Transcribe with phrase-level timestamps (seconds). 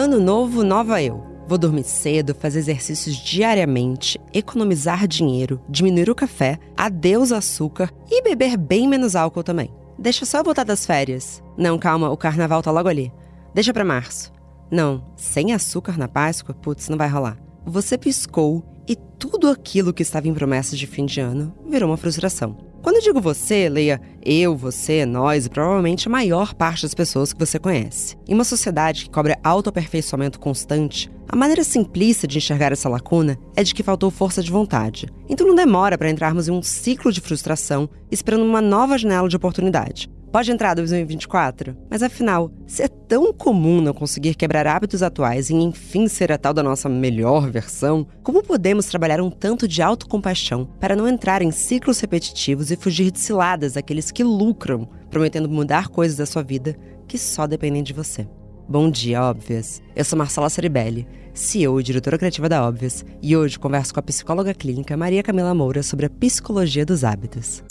[0.00, 1.22] Ano novo, nova eu.
[1.46, 8.56] Vou dormir cedo, fazer exercícios diariamente, economizar dinheiro, diminuir o café, adeus açúcar e beber
[8.56, 9.70] bem menos álcool também.
[9.98, 11.42] Deixa só eu voltar das férias.
[11.54, 13.12] Não, calma, o carnaval tá logo ali.
[13.52, 14.32] Deixa pra março.
[14.70, 17.36] Não, sem açúcar na Páscoa, putz, não vai rolar.
[17.66, 21.98] Você piscou e tudo aquilo que estava em promessas de fim de ano virou uma
[21.98, 22.56] frustração.
[22.82, 27.32] Quando eu digo você, leia eu, você, nós e provavelmente a maior parte das pessoas
[27.32, 28.16] que você conhece.
[28.26, 33.62] Em uma sociedade que cobra autoaperfeiçoamento constante, a maneira simplista de enxergar essa lacuna é
[33.62, 35.08] de que faltou força de vontade.
[35.28, 39.36] Então não demora para entrarmos em um ciclo de frustração esperando uma nova janela de
[39.36, 40.10] oportunidade.
[40.32, 41.76] Pode entrar 2024?
[41.90, 46.38] Mas afinal, se é tão comum não conseguir quebrar hábitos atuais e enfim ser a
[46.38, 51.42] tal da nossa melhor versão, como podemos trabalhar um tanto de autocompaixão para não entrar
[51.42, 56.44] em ciclos repetitivos e fugir de ciladas daqueles que lucram, prometendo mudar coisas da sua
[56.44, 56.76] vida
[57.08, 58.28] que só dependem de você?
[58.68, 59.82] Bom dia, Óbvias!
[59.96, 64.04] Eu sou Marcela Ceribelli, CEO e diretora criativa da Óbvias, e hoje converso com a
[64.04, 67.64] psicóloga clínica Maria Camila Moura sobre a psicologia dos hábitos.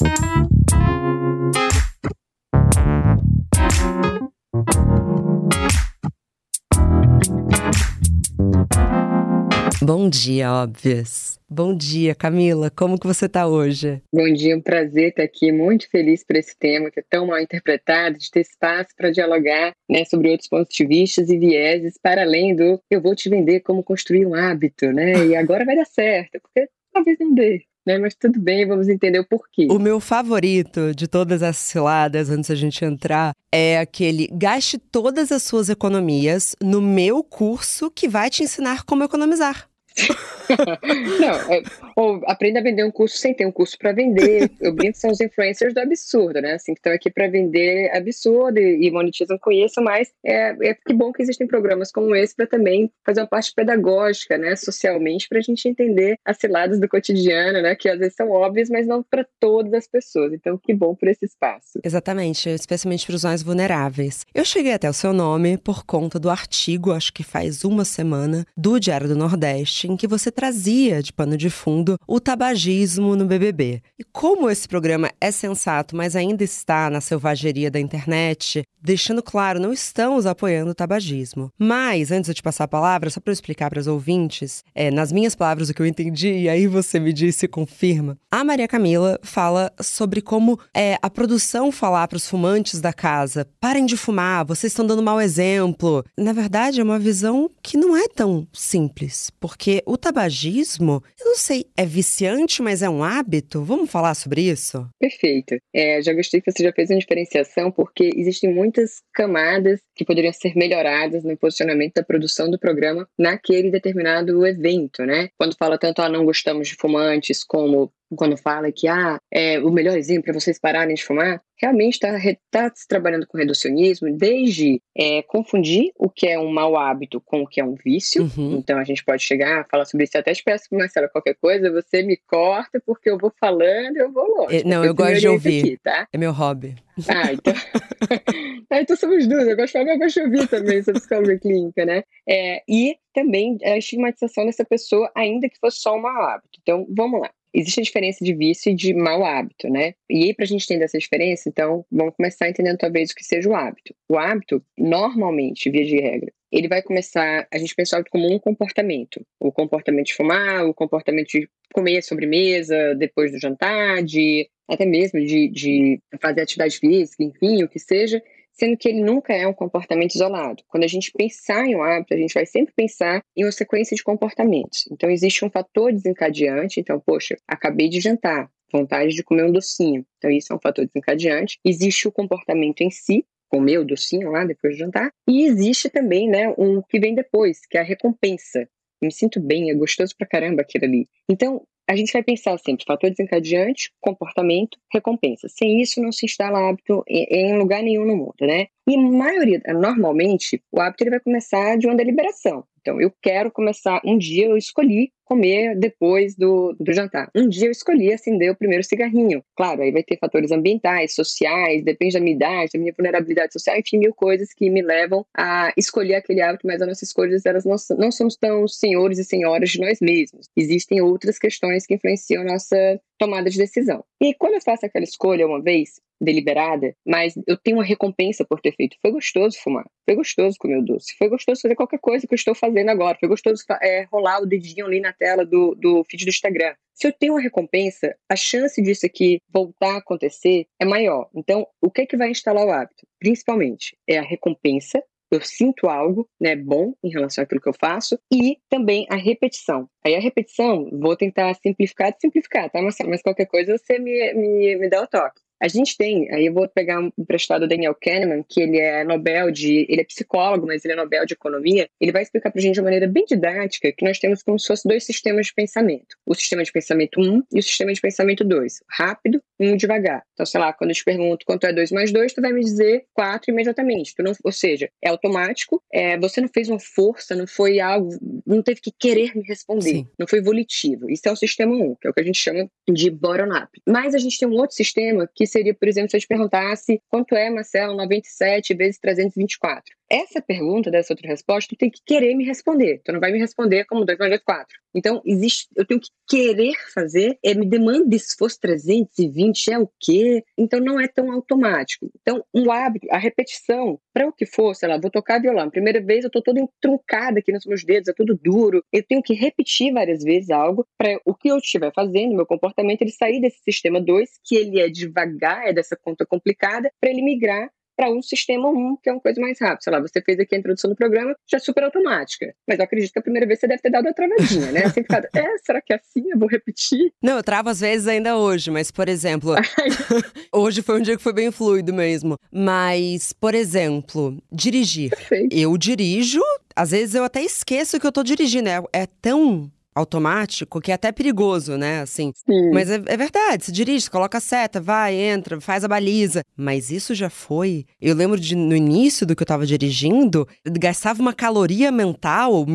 [9.92, 11.40] Bom dia, óbvias.
[11.50, 12.70] Bom dia, Camila.
[12.70, 14.00] Como que você está hoje?
[14.14, 15.52] Bom dia, um prazer estar aqui.
[15.52, 19.74] Muito feliz por esse tema que é tão mal interpretado, de ter espaço para dialogar
[19.90, 23.62] né, sobre outros pontos de vista e vieses, para além do eu vou te vender
[23.62, 25.26] como construir um hábito, né?
[25.26, 27.98] E agora vai dar certo, porque talvez não dê né?
[27.98, 29.68] Mas tudo bem, vamos entender o porquê.
[29.72, 35.32] O meu favorito de todas as ciladas, antes da gente entrar, é aquele gaste todas
[35.32, 39.69] as suas economias no meu curso que vai te ensinar como economizar.
[41.20, 41.64] não, é,
[41.96, 44.50] ou aprenda a vender um curso sem ter um curso para vender.
[44.60, 46.54] Eu brinco que são os influencers do absurdo, né?
[46.54, 50.94] Assim, que estão aqui para vender absurdo e, monetizam com isso, mas é, é que
[50.94, 54.56] bom que existem programas como esse para também fazer uma parte pedagógica, né?
[54.56, 57.76] Socialmente, para a gente entender as ciladas do cotidiano, né?
[57.76, 60.34] Que às vezes são óbvias, mas não para todas as pessoas.
[60.34, 61.80] Então, que bom por esse espaço.
[61.84, 64.26] Exatamente, especialmente para os mais vulneráveis.
[64.34, 68.46] Eu cheguei até o seu nome por conta do artigo, acho que faz uma semana,
[68.56, 73.26] do Diário do Nordeste, em que você trazia de pano de fundo o tabagismo no
[73.26, 73.82] BBB.
[73.98, 79.60] E como esse programa é sensato, mas ainda está na selvageria da internet, deixando claro,
[79.60, 81.52] não estamos apoiando o tabagismo.
[81.58, 84.92] Mas, antes de te passar a palavra, só para eu explicar para os ouvintes, é,
[84.92, 88.44] nas minhas palavras o que eu entendi, e aí você me disse e confirma, a
[88.44, 93.86] Maria Camila fala sobre como é, a produção falar para os fumantes da casa: parem
[93.86, 96.04] de fumar, vocês estão dando mau exemplo.
[96.18, 101.36] Na verdade, é uma visão que não é tão simples, porque o tabagismo, eu não
[101.36, 103.64] sei, é viciante, mas é um hábito?
[103.64, 104.88] Vamos falar sobre isso?
[105.00, 105.58] Perfeito.
[105.74, 110.34] É, já gostei que você já fez uma diferenciação, porque existem muitas camadas que poderiam
[110.34, 115.30] ser melhoradas no posicionamento da produção do programa naquele determinado evento, né?
[115.38, 119.72] Quando fala tanto, ah, não gostamos de fumantes, como quando fala que ah, é, o
[119.72, 122.18] melhor exemplo é vocês pararem de fumar, realmente está
[122.50, 127.42] tá se trabalhando com reducionismo, desde é, confundir o que é um mau hábito com
[127.44, 128.24] o que é um vício.
[128.24, 128.58] Uhum.
[128.58, 130.16] Então a gente pode chegar a falar sobre isso.
[130.16, 134.00] Eu até te peço, Marcela, qualquer coisa, você me corta, porque eu vou falando e
[134.00, 134.58] eu vou longe.
[134.58, 135.60] É, não, eu gosto de ouvir.
[135.60, 136.08] Aqui, tá?
[136.12, 136.76] É meu hobby.
[137.08, 137.54] Ah, então.
[138.70, 139.48] ah, então somos duas.
[139.48, 142.04] Eu gosto de falar, mas eu gosto de ouvir também sobre psicologia clínica, né?
[142.28, 146.60] É, e também a estigmatização dessa pessoa, ainda que fosse só um mau hábito.
[146.62, 147.30] Então, vamos lá.
[147.54, 149.94] Existe a diferença de vício e de mau hábito, né?
[150.10, 153.24] E aí, para a gente entender essa diferença, então, vamos começar entendendo talvez o que
[153.24, 153.96] seja o hábito.
[154.08, 159.26] O hábito, normalmente, via de regra, ele vai começar, a gente pensa como um comportamento.
[159.40, 165.20] O comportamento de fumar, o comportamento de comer sobremesa depois do jantar, de até mesmo
[165.20, 168.22] de, de fazer atividade física, enfim, o que seja
[168.60, 170.64] sendo que ele nunca é um comportamento isolado.
[170.68, 173.96] Quando a gente pensar em um hábito, a gente vai sempre pensar em uma sequência
[173.96, 174.86] de comportamentos.
[174.92, 176.80] Então, existe um fator desencadeante.
[176.80, 180.06] Então, poxa, acabei de jantar, vontade de comer um docinho.
[180.18, 181.58] Então, isso é um fator desencadeante.
[181.64, 185.10] Existe o comportamento em si, comer o docinho lá depois de jantar.
[185.28, 188.68] E existe também, né, um que vem depois, que é a recompensa.
[189.02, 191.08] Me sinto bem, é gostoso pra caramba aquilo ali.
[191.30, 195.48] Então, a gente vai pensar sempre fator desencadeante, comportamento, recompensa.
[195.50, 198.68] Sem isso, não se instala hábito em lugar nenhum no mundo, né?
[198.88, 202.64] E maioria, normalmente, o hábito ele vai começar de uma deliberação.
[202.80, 204.02] Então, eu quero começar.
[204.06, 207.30] Um dia eu escolhi comer depois do, do jantar.
[207.36, 209.44] Um dia eu escolhi acender o primeiro cigarrinho.
[209.56, 213.78] Claro, aí vai ter fatores ambientais, sociais, depende da minha idade, da minha vulnerabilidade social,
[213.78, 217.64] enfim, mil coisas que me levam a escolher aquele hábito, mas as nossas escolhas, elas
[217.64, 220.48] não, não somos tão senhores e senhoras de nós mesmos.
[220.58, 224.04] Existem outras questões que influenciam nossa tomada de decisão.
[224.20, 228.60] E quando eu faço aquela escolha uma vez, deliberada, mas eu tenho uma recompensa por
[228.60, 228.98] ter feito.
[229.02, 232.38] Foi gostoso fumar, foi gostoso comer o doce, foi gostoso fazer qualquer coisa que eu
[232.38, 236.26] estou fazendo agora, foi gostoso é, rolar o dedinho ali na tela do, do feed
[236.26, 236.74] do Instagram.
[236.94, 241.30] Se eu tenho uma recompensa, a chance disso aqui voltar a acontecer é maior.
[241.34, 243.08] Então, o que é que vai instalar o hábito?
[243.18, 245.02] Principalmente é a recompensa
[245.32, 249.88] eu sinto algo né, bom em relação àquilo que eu faço e também a repetição.
[250.04, 253.10] Aí a repetição, vou tentar simplificar, simplificar, tá, Marcelo?
[253.10, 255.42] Mas qualquer coisa você me, me, me dá o toque.
[255.62, 259.04] A gente tem, aí eu vou pegar um emprestado do Daniel Kahneman, que ele é
[259.04, 261.90] Nobel de, ele é psicólogo, mas ele é Nobel de economia.
[262.00, 264.58] Ele vai explicar para a gente de uma maneira bem didática que nós temos como
[264.58, 268.00] se fosse dois sistemas de pensamento: o sistema de pensamento 1 e o sistema de
[268.00, 270.24] pensamento 2, rápido e um devagar.
[270.34, 272.62] Então, sei lá, quando eu te pergunto quanto é 2 mais 2, tu vai me
[272.62, 274.16] dizer 4 imediatamente.
[274.16, 278.10] Tu não, ou seja, é automático, é, você não fez uma força, não foi algo,
[278.46, 280.08] não teve que querer me responder, Sim.
[280.18, 281.10] não foi volitivo.
[281.10, 283.70] Isso é o sistema 1, que é o que a gente chama de bottom-up.
[283.86, 287.02] Mas a gente tem um outro sistema que seria, por exemplo, se eu te perguntasse
[287.10, 289.99] quanto é, Marcelo, 97 vezes 324.
[290.10, 293.00] Essa pergunta, dessa outra resposta, tu tem que querer me responder.
[293.04, 294.68] Tu não vai me responder como 2 mais 2, 4.
[294.96, 300.44] Então, existe, eu tenho que querer fazer, é, me demanda fosse 320, é o quê?
[300.58, 302.10] Então, não é tão automático.
[302.22, 305.70] Então, um hábito, a repetição, para o que for, sei lá, vou tocar violão.
[305.70, 308.84] Primeira vez eu tô toda truncada aqui nos meus dedos, é tudo duro.
[308.92, 313.02] Eu tenho que repetir várias vezes algo para o que eu estiver fazendo, meu comportamento,
[313.02, 317.22] ele sair desse sistema 2, que ele é devagar, é dessa conta complicada, para ele
[317.22, 319.82] migrar para um sistema 1, que é uma coisa mais rápida.
[319.82, 322.56] Sei lá, você fez aqui a introdução do programa, já é super automática.
[322.66, 324.86] Mas eu acredito que a primeira vez você deve ter dado a travadinha, né?
[324.86, 326.32] Assim, ficado, é, será que é assim?
[326.32, 327.12] Eu vou repetir?
[327.22, 329.54] Não, eu travo às vezes ainda hoje, mas, por exemplo,
[330.54, 332.38] hoje foi um dia que foi bem fluido mesmo.
[332.50, 335.10] Mas, por exemplo, dirigir.
[335.10, 335.54] Perfeito.
[335.54, 336.42] Eu dirijo,
[336.74, 338.70] às vezes eu até esqueço que eu tô dirigindo.
[338.70, 339.70] É, é tão
[340.00, 342.02] automático, que é até perigoso, né?
[342.02, 342.32] Assim.
[342.36, 342.72] Sim.
[342.72, 346.44] Mas é, é, verdade, se dirige, se coloca a seta, vai, entra, faz a baliza.
[346.56, 347.86] Mas isso já foi.
[348.02, 352.66] Eu lembro de no início do que eu tava dirigindo, gastava uma caloria mental,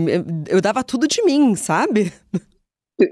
[0.49, 2.13] eu dava tudo de mim, sabe?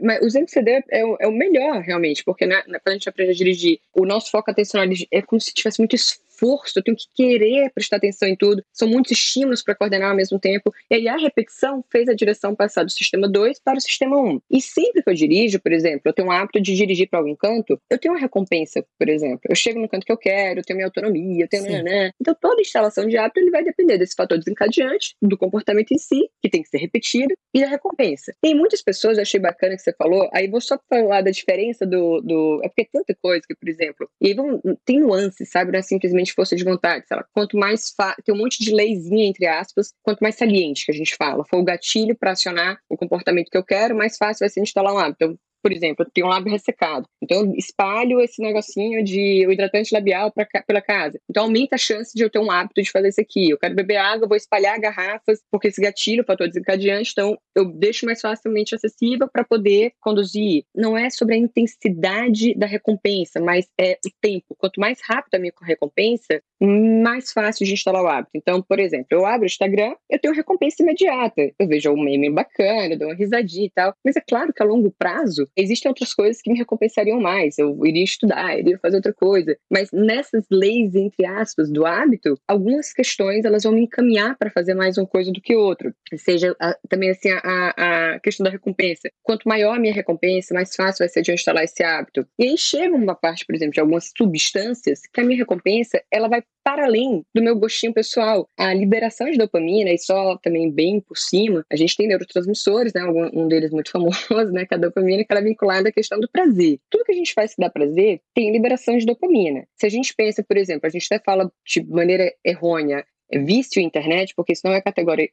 [0.00, 3.32] Mas o deu é o, é o melhor, realmente, porque né, quando a gente aprende
[3.32, 6.96] a dirigir, o nosso foco atencional é como se tivesse muito esforço esforço, eu tenho
[6.96, 8.62] que querer prestar atenção em tudo.
[8.72, 10.72] São muitos estímulos para coordenar ao mesmo tempo.
[10.90, 14.22] E aí a repetição fez a direção passar do sistema 2 para o sistema 1.
[14.22, 14.40] Um.
[14.50, 17.34] E sempre que eu dirijo, por exemplo, eu tenho um hábito de dirigir para algum
[17.36, 19.40] canto, eu tenho uma recompensa, por exemplo.
[19.48, 22.10] Eu chego no canto que eu quero, eu tenho minha autonomia, eu tenho nananã.
[22.20, 26.28] Então toda instalação de hábito ele vai depender desse fator desencadeante, do comportamento em si,
[26.40, 28.34] que tem que ser repetido, e da recompensa.
[28.40, 31.86] Tem muitas pessoas, eu achei bacana que você falou, aí vou só falar da diferença
[31.86, 32.20] do.
[32.20, 35.72] do é porque é tanta coisa que, por exemplo, e aí vão, tem nuances, sabe?
[35.72, 37.92] Não é simplesmente força de vontade, sei lá, quanto mais
[38.24, 41.58] tem um monte de leizinha entre aspas, quanto mais saliente que a gente fala, for
[41.58, 44.98] o gatilho para acionar o comportamento que eu quero, mais fácil vai ser instalar um
[44.98, 45.24] hábito.
[45.24, 47.06] Então, por exemplo, eu tenho um lábio ressecado.
[47.22, 51.18] Então, eu espalho esse negocinho de o hidratante labial pra, pela casa.
[51.30, 53.50] Então, aumenta a chance de eu ter um hábito de fazer isso aqui.
[53.50, 58.06] Eu quero beber água, vou espalhar garrafas, porque esse gatilho, fator desencadeante, então eu deixo
[58.06, 60.64] mais facilmente acessível para poder conduzir.
[60.74, 64.54] Não é sobre a intensidade da recompensa, mas é o tempo.
[64.58, 68.30] Quanto mais rápido a minha recompensa, mais fácil de instalar o hábito.
[68.34, 71.50] Então, por exemplo, eu abro o Instagram, eu tenho recompensa imediata.
[71.58, 73.94] Eu vejo um meme bacana, dou uma risadinha e tal.
[74.04, 77.58] Mas é claro que a longo prazo, existem outras coisas que me recompensariam mais.
[77.58, 79.56] Eu iria estudar, iria fazer outra coisa.
[79.70, 84.74] Mas nessas leis, entre aspas, do hábito, algumas questões elas vão me encaminhar para fazer
[84.74, 85.94] mais uma coisa do que outra.
[86.16, 89.10] Seja a, também assim a, a questão da recompensa.
[89.22, 92.26] Quanto maior a minha recompensa, mais fácil vai ser de eu instalar esse hábito.
[92.38, 96.28] E aí chega uma parte, por exemplo, de algumas substâncias que a minha recompensa ela
[96.28, 98.48] vai para além do meu gostinho pessoal.
[98.56, 103.04] A liberação de dopamina, e só também bem por cima, a gente tem neurotransmissores, né?
[103.04, 104.64] Um deles muito famoso, né?
[104.64, 106.78] Que é a dopamina, que ela vinculada à questão do prazer.
[106.90, 109.66] Tudo que a gente faz que dá prazer tem liberação de dopamina.
[109.76, 113.04] Se a gente pensa, por exemplo, a gente até fala de maneira errônea,
[113.40, 114.82] vício internet, porque isso não é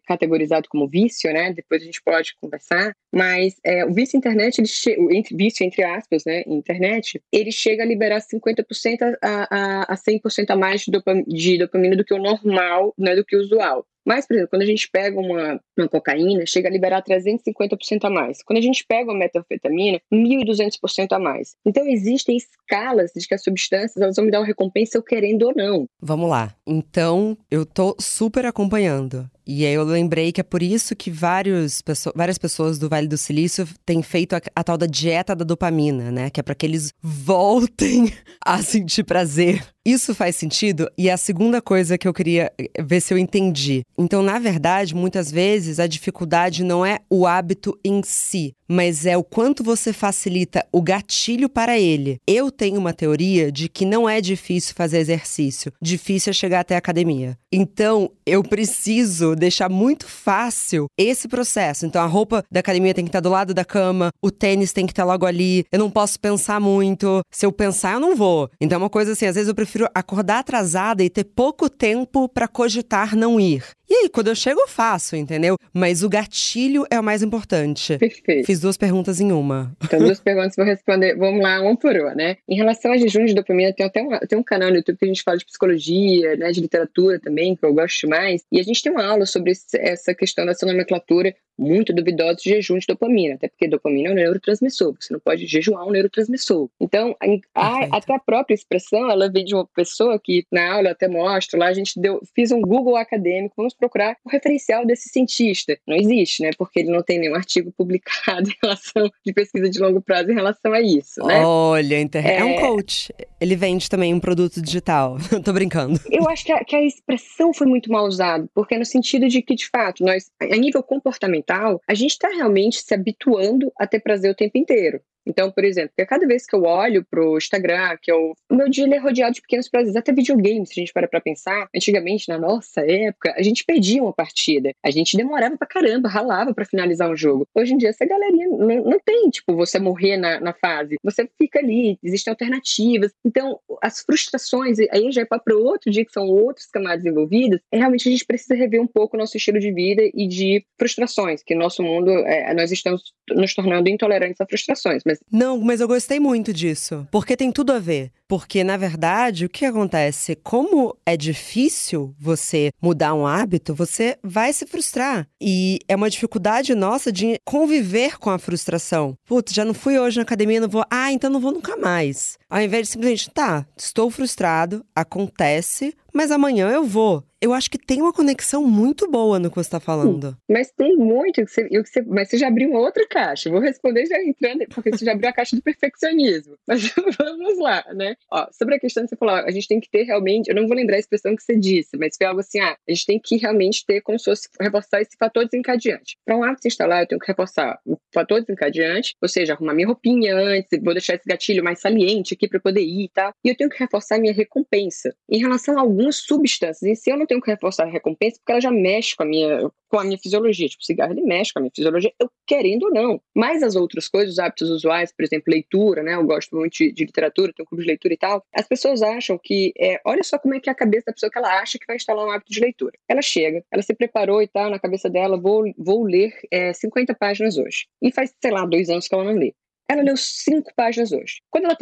[0.07, 1.53] categorizado como vício, né?
[1.53, 2.93] Depois a gente pode conversar.
[3.13, 6.43] Mas é, o vício internet, ele entre, vício entre aspas, né?
[6.47, 11.57] Internet, ele chega a liberar 50% a, a, a 100% a mais de dopamina, de
[11.57, 13.15] dopamina do que o normal, né?
[13.15, 13.85] Do que o usual.
[14.05, 18.09] Mas, por exemplo, quando a gente pega uma, uma cocaína, chega a liberar 350% a
[18.09, 18.41] mais.
[18.43, 21.55] Quando a gente pega uma metanfetamina, 1.200% a mais.
[21.65, 25.43] Então, existem escalas de que as substâncias elas vão me dar uma recompensa eu querendo
[25.43, 25.85] ou não.
[26.01, 26.55] Vamos lá.
[26.65, 29.29] Então, eu tô super acompanhando.
[29.51, 31.81] E aí eu lembrei que é por isso que vários,
[32.15, 36.11] várias pessoas do Vale do Silício têm feito a, a tal da dieta da dopamina,
[36.11, 36.29] né?
[36.29, 38.13] Que é para que eles voltem
[38.45, 40.89] a sentir prazer isso faz sentido?
[40.97, 43.81] E a segunda coisa que eu queria eh, ver se eu entendi.
[43.97, 49.17] Então, na verdade, muitas vezes a dificuldade não é o hábito em si, mas é
[49.17, 52.17] o quanto você facilita o gatilho para ele.
[52.27, 56.75] Eu tenho uma teoria de que não é difícil fazer exercício, difícil é chegar até
[56.75, 57.37] a academia.
[57.51, 61.85] Então, eu preciso deixar muito fácil esse processo.
[61.85, 64.85] Então, a roupa da academia tem que estar do lado da cama, o tênis tem
[64.85, 67.21] que estar logo ali, eu não posso pensar muito.
[67.31, 68.49] Se eu pensar, eu não vou.
[68.59, 72.29] Então, é uma coisa assim, às vezes eu prefiro acordar atrasada e ter pouco tempo
[72.29, 73.63] para cogitar não ir.
[73.89, 75.57] E aí, quando eu chego, eu faço, entendeu?
[75.73, 77.97] Mas o gatilho é o mais importante.
[77.97, 78.45] Perfeito.
[78.45, 79.75] Fiz duas perguntas em uma.
[79.83, 81.15] Então, duas perguntas, vou responder.
[81.15, 82.37] Vamos lá, um por uma, né?
[82.47, 85.05] Em relação a jejum de dopamina, tem até um, tem um canal no YouTube que
[85.05, 88.43] a gente fala de psicologia, né, de literatura também, que eu gosto demais.
[88.51, 92.77] E a gente tem uma aula sobre essa questão dessa nomenclatura muito duvidosa de jejum
[92.77, 96.69] de dopamina, até porque dopamina é um neurotransmissor, você não pode jejuar um neurotransmissor.
[96.79, 97.15] Então,
[97.53, 101.09] a, até a própria expressão, ela vem de uma pessoa que na aula eu até
[101.09, 105.77] mostro, lá a gente deu, fiz um Google acadêmico, vamos procurar o referencial desse cientista.
[105.87, 106.51] Não existe, né?
[106.57, 110.35] Porque ele não tem nenhum artigo publicado em relação de pesquisa de longo prazo em
[110.35, 111.43] relação a isso, né?
[111.45, 112.25] Olha, inter...
[112.25, 112.37] é...
[112.37, 113.13] é um coach.
[113.39, 115.17] Ele vende também um produto digital.
[115.43, 115.99] Tô brincando.
[116.11, 119.27] Eu acho que a, que a expressão foi muito mal usada, porque é no sentido
[119.27, 123.87] de que, de fato, nós, a nível comportamental, a gente está realmente se habituando a
[123.87, 125.01] ter prazer o tempo inteiro.
[125.25, 128.69] Então, por exemplo, a cada vez que eu olho pro Instagram, que eu, o meu
[128.69, 132.29] dia é rodeado de pequenos prazeres, até videogames, se a gente para pra pensar, antigamente,
[132.29, 136.65] na nossa época, a gente perdia uma partida, a gente demorava pra caramba, ralava para
[136.65, 137.47] finalizar um jogo.
[137.55, 141.29] Hoje em dia, essa galerinha não, não tem, tipo, você morrer na, na fase, você
[141.37, 143.11] fica ali, existem alternativas.
[143.25, 147.77] Então, as frustrações, aí já é para outro dia, que são outras camadas envolvidas, é
[147.77, 151.43] realmente a gente precisa rever um pouco o nosso estilo de vida e de frustrações,
[151.43, 155.81] que no nosso mundo, é, nós estamos nos tornando intolerantes a frustrações, mas não, mas
[155.81, 158.11] eu gostei muito disso, porque tem tudo a ver.
[158.29, 160.35] Porque, na verdade, o que acontece?
[160.35, 165.27] Como é difícil você mudar um hábito, você vai se frustrar.
[165.41, 169.17] E é uma dificuldade nossa de conviver com a frustração.
[169.25, 170.85] Putz, já não fui hoje na academia, não vou.
[170.91, 172.37] Ah, então não vou nunca mais.
[172.47, 177.23] Ao invés de simplesmente, tá, estou frustrado, acontece, mas amanhã eu vou.
[177.41, 180.37] Eu acho que tem uma conexão muito boa no que você está falando.
[180.49, 183.49] Mas tem muito, que você, que você, mas você já abriu uma outra caixa.
[183.49, 186.57] Vou responder já entrando, porque você já abriu a caixa do perfeccionismo.
[186.67, 188.15] Mas vamos lá, né?
[188.31, 190.67] Ó, sobre a questão que você falou, a gente tem que ter realmente, eu não
[190.67, 193.19] vou lembrar a expressão que você disse, mas foi algo assim, ah, a gente tem
[193.19, 196.17] que realmente ter como se fosse reforçar esse fator desencadeante.
[196.25, 199.73] Para um hábito se instalar, eu tenho que reforçar o fator desencadeante, ou seja, arrumar
[199.73, 203.33] minha roupinha antes, vou deixar esse gatilho mais saliente aqui para poder ir e tá?
[203.43, 205.13] E eu tenho que reforçar minha recompensa.
[205.29, 208.51] Em relação a algumas substâncias, em si eu não tenho que reforçar a recompensa porque
[208.51, 210.69] ela já mexe com a minha, com a minha fisiologia.
[210.69, 213.21] Tipo, cigarro ele mexe com a minha fisiologia, eu querendo ou não.
[213.35, 216.15] Mas as outras coisas, os hábitos usuais, por exemplo, leitura, né?
[216.15, 218.43] Eu gosto muito de, literatura, tenho um clube de leitura e tal.
[218.53, 221.31] As pessoas acham que, é, olha só como é que é a cabeça da pessoa
[221.31, 222.93] que ela acha que vai instalar um hábito de leitura.
[223.07, 227.13] Ela chega, ela se preparou e tal, na cabeça dela, vou, vou ler é, 50
[227.15, 227.87] páginas hoje.
[228.01, 229.53] E faz, sei lá, dois anos que ela não lê.
[229.89, 231.41] Ela leu cinco páginas hoje.
[231.49, 231.75] Quando ela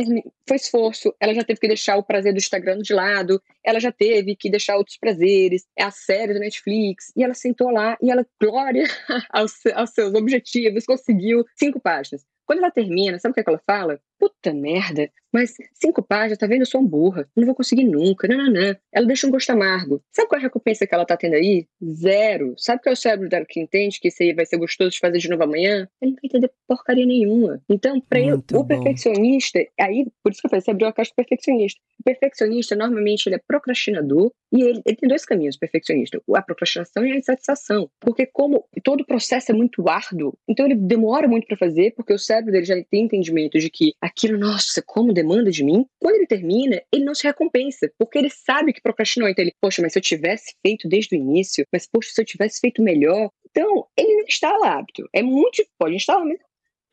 [0.47, 3.91] foi esforço, ela já teve que deixar o prazer do Instagram de lado, ela já
[3.91, 8.09] teve que deixar outros prazeres, é a série do Netflix, e ela sentou lá e
[8.09, 8.85] ela, glória
[9.29, 12.25] aos seus objetivos, conseguiu cinco páginas.
[12.47, 13.99] Quando ela termina, sabe o que, é que ela fala?
[14.17, 16.61] Puta merda, mas cinco páginas, tá vendo?
[16.61, 18.47] Eu sou um burra, não vou conseguir nunca, não.
[18.91, 20.01] Ela deixa um gosto amargo.
[20.11, 21.67] Sabe qual é a recompensa que ela tá tendo aí?
[21.83, 22.55] Zero.
[22.57, 24.99] Sabe qual é o cérebro dela que entende que isso aí vai ser gostoso de
[24.99, 25.87] fazer de novo amanhã?
[26.01, 27.61] Ele não vai entender porcaria nenhuma.
[27.69, 31.11] Então, pra ele, o perfeccionista, aí, por isso que eu falei, você abriu a caixa
[31.11, 31.79] do perfeccionista.
[31.99, 36.21] O perfeccionista, normalmente, ele é procrastinador e ele, ele tem dois caminhos, perfeccionista.
[36.33, 37.89] A procrastinação e a insatisfação.
[37.99, 42.13] Porque como todo o processo é muito árduo, então ele demora muito para fazer, porque
[42.13, 45.85] o cérebro dele já tem entendimento de que aquilo, nossa, como demanda de mim.
[45.99, 49.27] Quando ele termina, ele não se recompensa, porque ele sabe que procrastinou.
[49.29, 52.25] Então ele, poxa, mas se eu tivesse feito desde o início, mas poxa, se eu
[52.25, 53.29] tivesse feito melhor.
[53.49, 55.07] Então, ele não instala hábito.
[55.13, 56.37] É muito, pode instalar, mas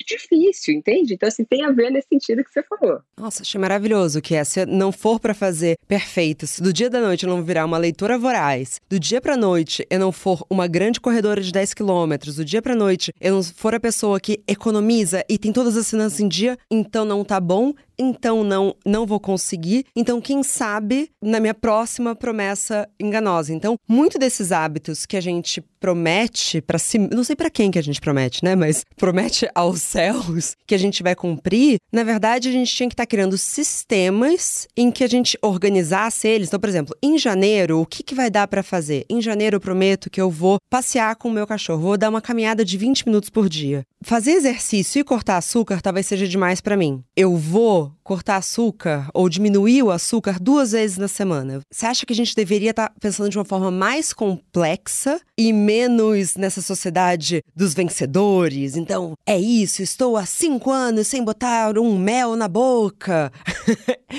[0.06, 1.14] difícil, entende?
[1.14, 3.00] Então, assim, tem a ver nesse sentido que você falou.
[3.16, 7.00] Nossa, achei maravilhoso que é, se não for para fazer perfeito, se do dia da
[7.00, 10.66] noite eu não virar uma leitora voraz, do dia pra noite eu não for uma
[10.66, 14.42] grande corredora de 10 quilômetros, do dia pra noite eu não for a pessoa que
[14.46, 19.06] economiza e tem todas as finanças em dia, então não tá bom, então não não
[19.06, 19.87] vou conseguir.
[19.94, 23.52] Então, quem sabe na minha próxima promessa enganosa.
[23.52, 27.78] Então, muito desses hábitos que a gente promete para si, não sei para quem que
[27.78, 32.48] a gente promete, né, mas promete aos céus que a gente vai cumprir, na verdade
[32.48, 36.48] a gente tinha que estar tá criando sistemas em que a gente organizasse eles.
[36.48, 39.04] Então, por exemplo, em janeiro, o que, que vai dar para fazer?
[39.08, 42.20] Em janeiro eu prometo que eu vou passear com o meu cachorro, vou dar uma
[42.20, 43.84] caminhada de 20 minutos por dia.
[44.04, 47.02] Fazer exercício e cortar açúcar talvez seja demais para mim.
[47.16, 51.62] Eu vou cortar açúcar ou diminuir o açúcar duas vezes na semana.
[51.73, 55.54] Você acha que a gente deveria estar tá pensando de uma forma mais complexa e
[55.54, 58.76] menos nessa sociedade dos vencedores?
[58.76, 63.32] Então, é isso, estou há cinco anos sem botar um mel na boca.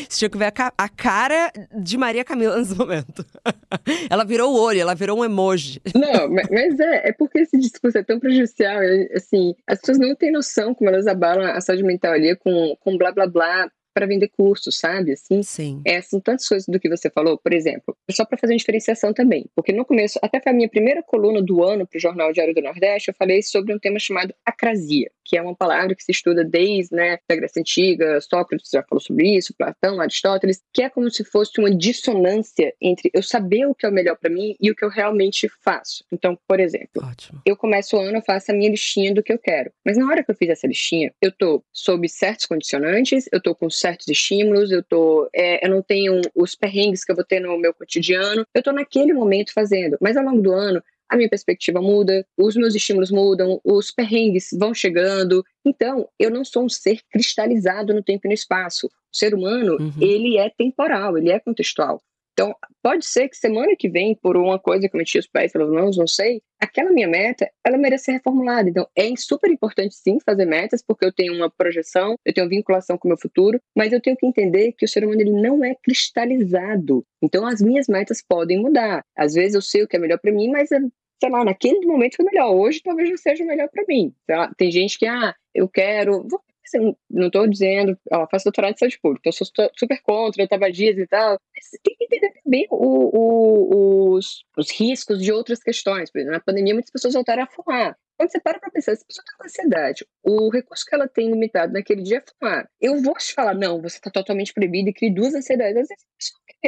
[0.10, 3.24] Você tinha que ver a, ca a, cara de Maria Camila nesse momento.
[4.10, 5.80] ela virou o olho, ela virou um emoji.
[5.94, 8.80] Não, mas é, é porque esse discurso é tão prejudicial,
[9.16, 12.98] assim, as pessoas não têm noção como elas abalam a saúde mental ali com, com
[12.98, 15.14] blá blá blá para vender cursos, sabe?
[15.14, 15.82] Assim, Sim.
[15.86, 19.14] É, são tantas coisas do que você falou, por exemplo, só para fazer uma diferenciação
[19.14, 22.34] também, porque no começo, até foi a minha primeira coluna do ano para o Jornal
[22.34, 26.04] Diário do Nordeste, eu falei sobre um tema chamado acrasia, que é uma palavra que
[26.04, 30.84] se estuda desde né, da Grécia Antiga, Sócrates já falou sobre isso, Platão, Aristóteles, que
[30.84, 34.30] é como se fosse uma dissonância entre eu saber o que é o melhor para
[34.30, 36.04] mim e o que eu realmente faço.
[36.12, 37.42] Então, por exemplo, Ótimo.
[37.46, 40.08] eu começo o ano, eu faço a minha listinha do que eu quero, mas na
[40.08, 44.08] hora que eu fiz essa listinha, eu tô sob certos condicionantes, eu tô com certos
[44.08, 47.74] estímulos, eu tô, é, eu não tenho os perrengues que eu vou ter no meu
[47.74, 52.26] cotidiano, eu tô naquele momento fazendo, mas ao longo do ano a minha perspectiva muda,
[52.38, 55.44] os meus estímulos mudam, os perrengues vão chegando.
[55.66, 58.88] Então, eu não sou um ser cristalizado no tempo e no espaço.
[58.88, 59.94] O ser humano, uhum.
[60.02, 62.02] ele é temporal, ele é contextual.
[62.38, 65.54] Então, pode ser que semana que vem, por uma coisa que eu meti os pés
[65.54, 68.70] pelas mãos, não sei, aquela minha meta, ela merece ser reformulada.
[68.70, 72.98] Então, é super importante, sim, fazer metas, porque eu tenho uma projeção, eu tenho vinculação
[72.98, 75.64] com o meu futuro, mas eu tenho que entender que o ser humano ele não
[75.64, 77.06] é cristalizado.
[77.22, 79.02] Então, as minhas metas podem mudar.
[79.16, 82.18] Às vezes eu sei o que é melhor para mim, mas sei lá, naquele momento
[82.18, 82.54] foi melhor.
[82.54, 84.14] Hoje talvez não seja melhor para mim.
[84.58, 86.28] Tem gente que, ah, eu quero.
[86.28, 90.44] Vou Assim, não estou dizendo, ó, faço doutorado de saúde pública, então sou super contra
[90.44, 91.40] o tabagismo e tal.
[91.62, 96.12] Você tem que entender bem o, o, os, os riscos de outras questões.
[96.12, 97.96] Por exemplo, na pandemia, muitas pessoas voltaram a fumar.
[98.18, 101.08] Quando você para para pensar, se a pessoa está com ansiedade, o recurso que ela
[101.08, 102.70] tem limitado naquele dia é fumar.
[102.80, 105.78] Eu vou te falar, não, você está totalmente proibido e cria duas ansiedades.
[105.78, 106.06] Às vezes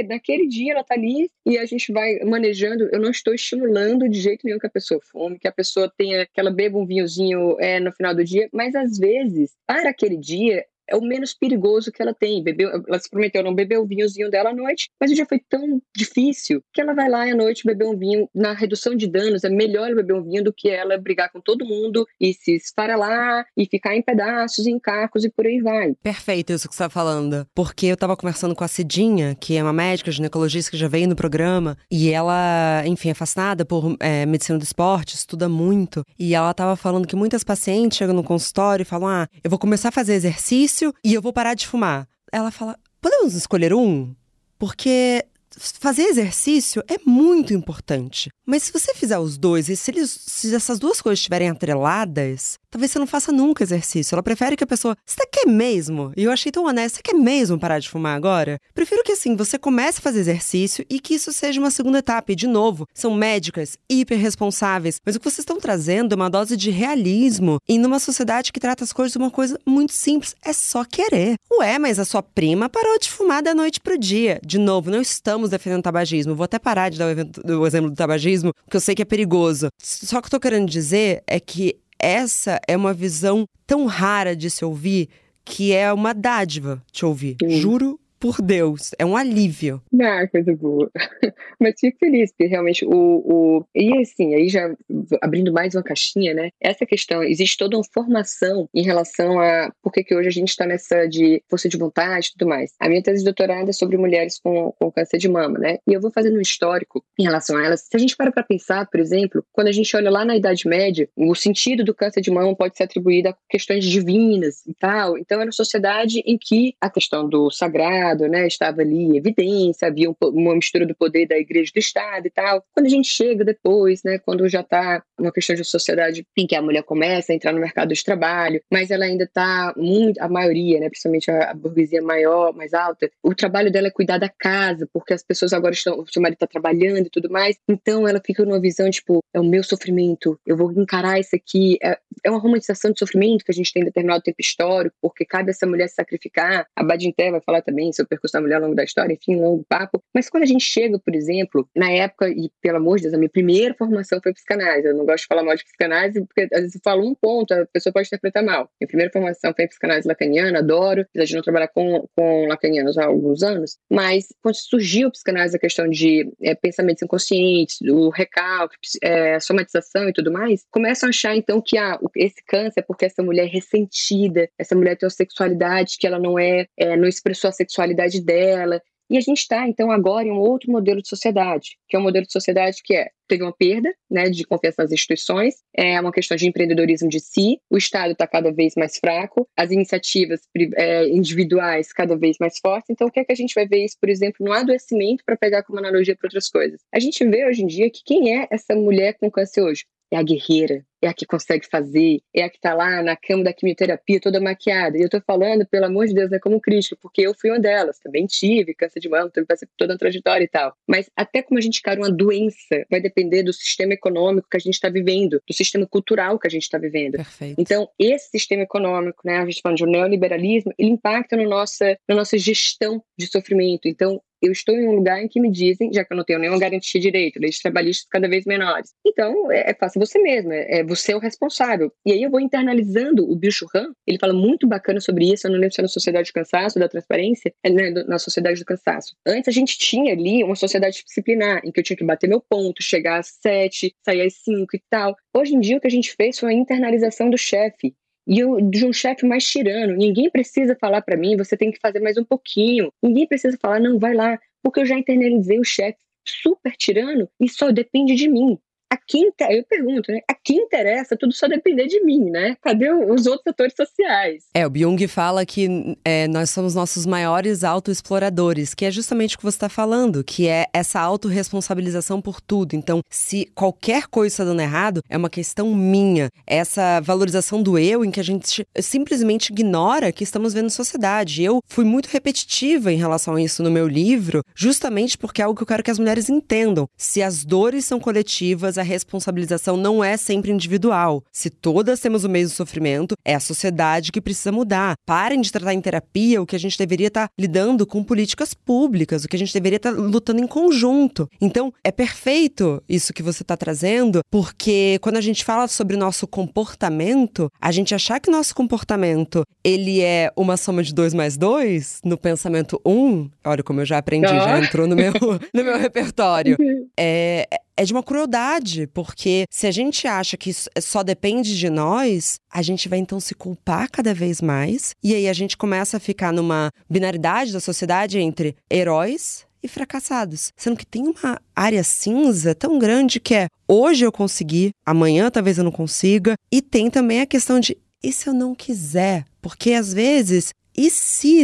[0.08, 2.90] naquele dia ela tá ali e a gente vai manejando.
[2.92, 6.26] Eu não estou estimulando de jeito nenhum que a pessoa fome, que a pessoa tenha,
[6.26, 10.18] que ela beba um vinhozinho é, no final do dia, mas às vezes, para aquele
[10.18, 12.44] dia, é o menos perigoso que ela tem.
[12.44, 15.40] Bebeu, ela se prometeu não beber o vinhozinho dela à noite, mas o dia foi
[15.50, 18.30] tão difícil que ela vai lá à noite beber um vinho.
[18.34, 21.66] Na redução de danos, é melhor beber um vinho do que ela brigar com todo
[21.66, 25.94] mundo e se esfarelar e ficar em pedaços, em cacos e por aí vai.
[26.02, 27.46] Perfeito isso que você está falando.
[27.54, 31.08] Porque eu estava conversando com a Cidinha, que é uma médica ginecologista que já veio
[31.08, 36.04] no programa, e ela, enfim, é fascinada por é, medicina do esporte, estuda muito.
[36.18, 39.60] E ela estava falando que muitas pacientes chegam no consultório e falam: Ah, eu vou
[39.60, 42.08] começar a fazer exercício e eu vou parar de fumar.
[42.32, 44.16] Ela fala: podemos escolher um?
[44.58, 45.26] Porque
[45.58, 48.30] fazer exercício é muito importante.
[48.46, 52.58] Mas se você fizer os dois, e se, eles, se essas duas coisas estiverem atreladas,
[52.78, 54.14] talvez você não faça nunca exercício.
[54.14, 54.96] Ela prefere que a pessoa.
[55.04, 56.12] Você quer mesmo?
[56.16, 56.98] E eu achei tão honesto.
[56.98, 58.60] Você quer mesmo parar de fumar agora?
[58.74, 62.32] Prefiro que assim, você comece a fazer exercício e que isso seja uma segunda etapa.
[62.32, 65.00] E, de novo, são médicas hiper responsáveis.
[65.04, 67.58] Mas o que vocês estão trazendo é uma dose de realismo.
[67.68, 70.36] E numa sociedade que trata as coisas de uma coisa muito simples.
[70.46, 71.36] É só querer.
[71.60, 74.40] Ué, mas a sua prima parou de fumar da noite pro dia.
[74.46, 76.36] De novo, não estamos defendendo tabagismo.
[76.36, 79.70] Vou até parar de dar o, exemplo do tabagismo, porque eu sei que é perigoso.
[79.82, 84.50] Só que eu tô querendo dizer é que essa é uma visão tão rara de
[84.50, 85.10] se ouvir
[85.44, 87.38] que é uma dádiva te ouvir.
[87.42, 87.62] Sim.
[87.62, 89.82] Juro por Deus, é um alívio.
[90.02, 90.90] Ah, coisa boa.
[91.60, 93.66] Mas fico feliz, porque realmente o, o.
[93.76, 94.74] E assim, aí já
[95.22, 96.50] abrindo mais uma caixinha, né?
[96.62, 100.50] Essa questão, existe toda uma formação em relação a por que, que hoje a gente
[100.50, 102.74] está nessa de força de vontade e tudo mais.
[102.80, 105.78] A minha tese de doutorado é sobre mulheres com, com câncer de mama, né?
[105.88, 107.82] E eu vou fazendo um histórico em relação a elas.
[107.82, 110.68] Se a gente para para pensar, por exemplo, quando a gente olha lá na Idade
[110.68, 115.18] Média, o sentido do câncer de mama pode ser atribuído a questões divinas e tal.
[115.18, 119.88] Então, era uma sociedade em que a questão do sagrado, Estado, né, estava ali evidência,
[119.88, 122.64] havia um, uma mistura do poder da igreja do Estado e tal.
[122.74, 126.56] Quando a gente chega depois, né, quando já está uma questão de sociedade em que
[126.56, 130.30] a mulher começa a entrar no mercado de trabalho, mas ela ainda está muito, a
[130.30, 134.30] maioria, né, principalmente a, a, burguesia maior, mais alta, o trabalho dela é cuidar da
[134.30, 138.08] casa, porque as pessoas agora estão, o seu marido está trabalhando e tudo mais, então
[138.08, 141.98] ela fica numa visão, tipo, é o meu sofrimento, eu vou encarar isso aqui, é,
[142.24, 145.50] é uma romantização de sofrimento que a gente tem em determinado tempo histórico, porque cabe
[145.50, 148.84] essa mulher sacrificar, a Badinter vai falar também o percurso da mulher ao longo da
[148.84, 150.02] história, enfim, um longo papo.
[150.14, 153.18] Mas quando a gente chega, por exemplo, na época, e pelo amor de Deus, a
[153.18, 154.88] minha primeira formação foi psicanálise.
[154.88, 157.54] Eu não gosto de falar mal de psicanálise, porque às vezes eu falo um ponto,
[157.54, 158.70] a pessoa pode interpretar mal.
[158.80, 163.06] Minha primeira formação foi psicanálise lacaniana, adoro, apesar de não trabalhar com, com lacanianos há
[163.06, 168.76] alguns anos, mas quando surgiu a psicanálise, a questão de é, pensamentos inconscientes, o recalque,
[169.02, 173.06] é, somatização e tudo mais, começam a achar então que ah, esse câncer é porque
[173.06, 177.08] essa mulher é ressentida, essa mulher tem uma sexualidade que ela não é, é não
[177.08, 181.08] expressou a sexualidade dela, e a gente está, então, agora em um outro modelo de
[181.08, 184.84] sociedade, que é um modelo de sociedade que é, teve uma perda né, de confiança
[184.84, 188.98] nas instituições, é uma questão de empreendedorismo de si, o Estado está cada vez mais
[188.98, 190.42] fraco, as iniciativas
[190.76, 192.90] é, individuais cada vez mais fortes.
[192.90, 195.38] Então, o que é que a gente vai ver isso, por exemplo, no adoecimento, para
[195.38, 196.82] pegar como analogia para outras coisas?
[196.94, 199.86] A gente vê hoje em dia que quem é essa mulher com câncer hoje?
[200.12, 203.44] É a guerreira, é a que consegue fazer, é a que está lá na cama
[203.44, 204.98] da quimioterapia toda maquiada.
[204.98, 207.60] E eu estou falando, pelo amor de Deus, é como crítica, porque eu fui uma
[207.60, 210.74] delas, também tive câncer de mama, passei por toda a trajetória e tal.
[210.88, 214.60] Mas até como a gente cara uma doença vai depender do sistema econômico que a
[214.60, 217.14] gente está vivendo, do sistema cultural que a gente está vivendo.
[217.14, 217.60] Perfeito.
[217.60, 221.98] Então, esse sistema econômico, né, a gente fala de um neoliberalismo, ele impacta no nossa,
[222.08, 223.88] na nossa gestão de sofrimento.
[223.88, 226.40] Então, eu estou em um lugar em que me dizem, já que eu não tenho
[226.40, 228.94] nenhuma garantia de direito, leis trabalhistas cada vez menores.
[229.06, 231.92] Então, é, é faça você mesmo, é, é, você é o responsável.
[232.06, 235.52] E aí eu vou internalizando o bicho Han, ele fala muito bacana sobre isso, eu
[235.52, 238.66] não lembro se é na Sociedade do Cansaço, da Transparência, é né, na Sociedade do
[238.66, 239.16] Cansaço.
[239.26, 242.42] Antes a gente tinha ali uma sociedade disciplinar, em que eu tinha que bater meu
[242.42, 245.16] ponto, chegar às sete, sair às cinco e tal.
[245.36, 247.96] Hoje em dia o que a gente fez foi a internalização do chefe
[248.28, 249.96] e eu, de um chefe mais tirano.
[249.96, 252.92] Ninguém precisa falar para mim, você tem que fazer mais um pouquinho.
[253.02, 257.48] Ninguém precisa falar, não, vai lá, porque eu já internalizei o chefe super tirano e
[257.48, 260.22] só depende de mim a quem eu pergunto, né?
[260.30, 262.56] A quem interessa tudo só depender de mim, né?
[262.62, 264.46] Cadê os outros atores sociais?
[264.54, 269.38] É, o Byung fala que é, nós somos nossos maiores autoexploradores, que é justamente o
[269.38, 272.76] que você está falando, que é essa autorresponsabilização por tudo.
[272.76, 276.30] Então, se qualquer coisa está dando errado, é uma questão minha.
[276.46, 281.44] Essa valorização do eu em que a gente simplesmente ignora que estamos vendo sociedade.
[281.44, 285.58] Eu fui muito repetitiva em relação a isso no meu livro, justamente porque é algo
[285.58, 286.88] que eu quero que as mulheres entendam.
[286.96, 291.24] Se as dores são coletivas, a responsabilização não é sempre individual.
[291.32, 294.96] Se todas temos o mesmo sofrimento, é a sociedade que precisa mudar.
[295.06, 298.54] Parem de tratar em terapia o que a gente deveria estar tá lidando com políticas
[298.54, 301.28] públicas, o que a gente deveria estar tá lutando em conjunto.
[301.40, 306.00] Então, é perfeito isso que você está trazendo, porque quando a gente fala sobre o
[306.00, 311.14] nosso comportamento, a gente achar que o nosso comportamento ele é uma soma de dois
[311.14, 315.12] mais dois, no pensamento um, olha como eu já aprendi, já entrou no meu,
[315.54, 316.58] no meu repertório.
[316.98, 321.70] É, é de uma crueldade, porque se a gente acha que isso só depende de
[321.70, 325.98] nós, a gente vai então se culpar cada vez mais, e aí a gente começa
[325.98, 330.52] a ficar numa binaridade da sociedade entre heróis e fracassados.
[330.56, 335.58] Sendo que tem uma área cinza tão grande que é hoje eu consegui, amanhã talvez
[335.58, 339.26] eu não consiga, e tem também a questão de e se eu não quiser?
[339.42, 341.44] Porque às vezes e se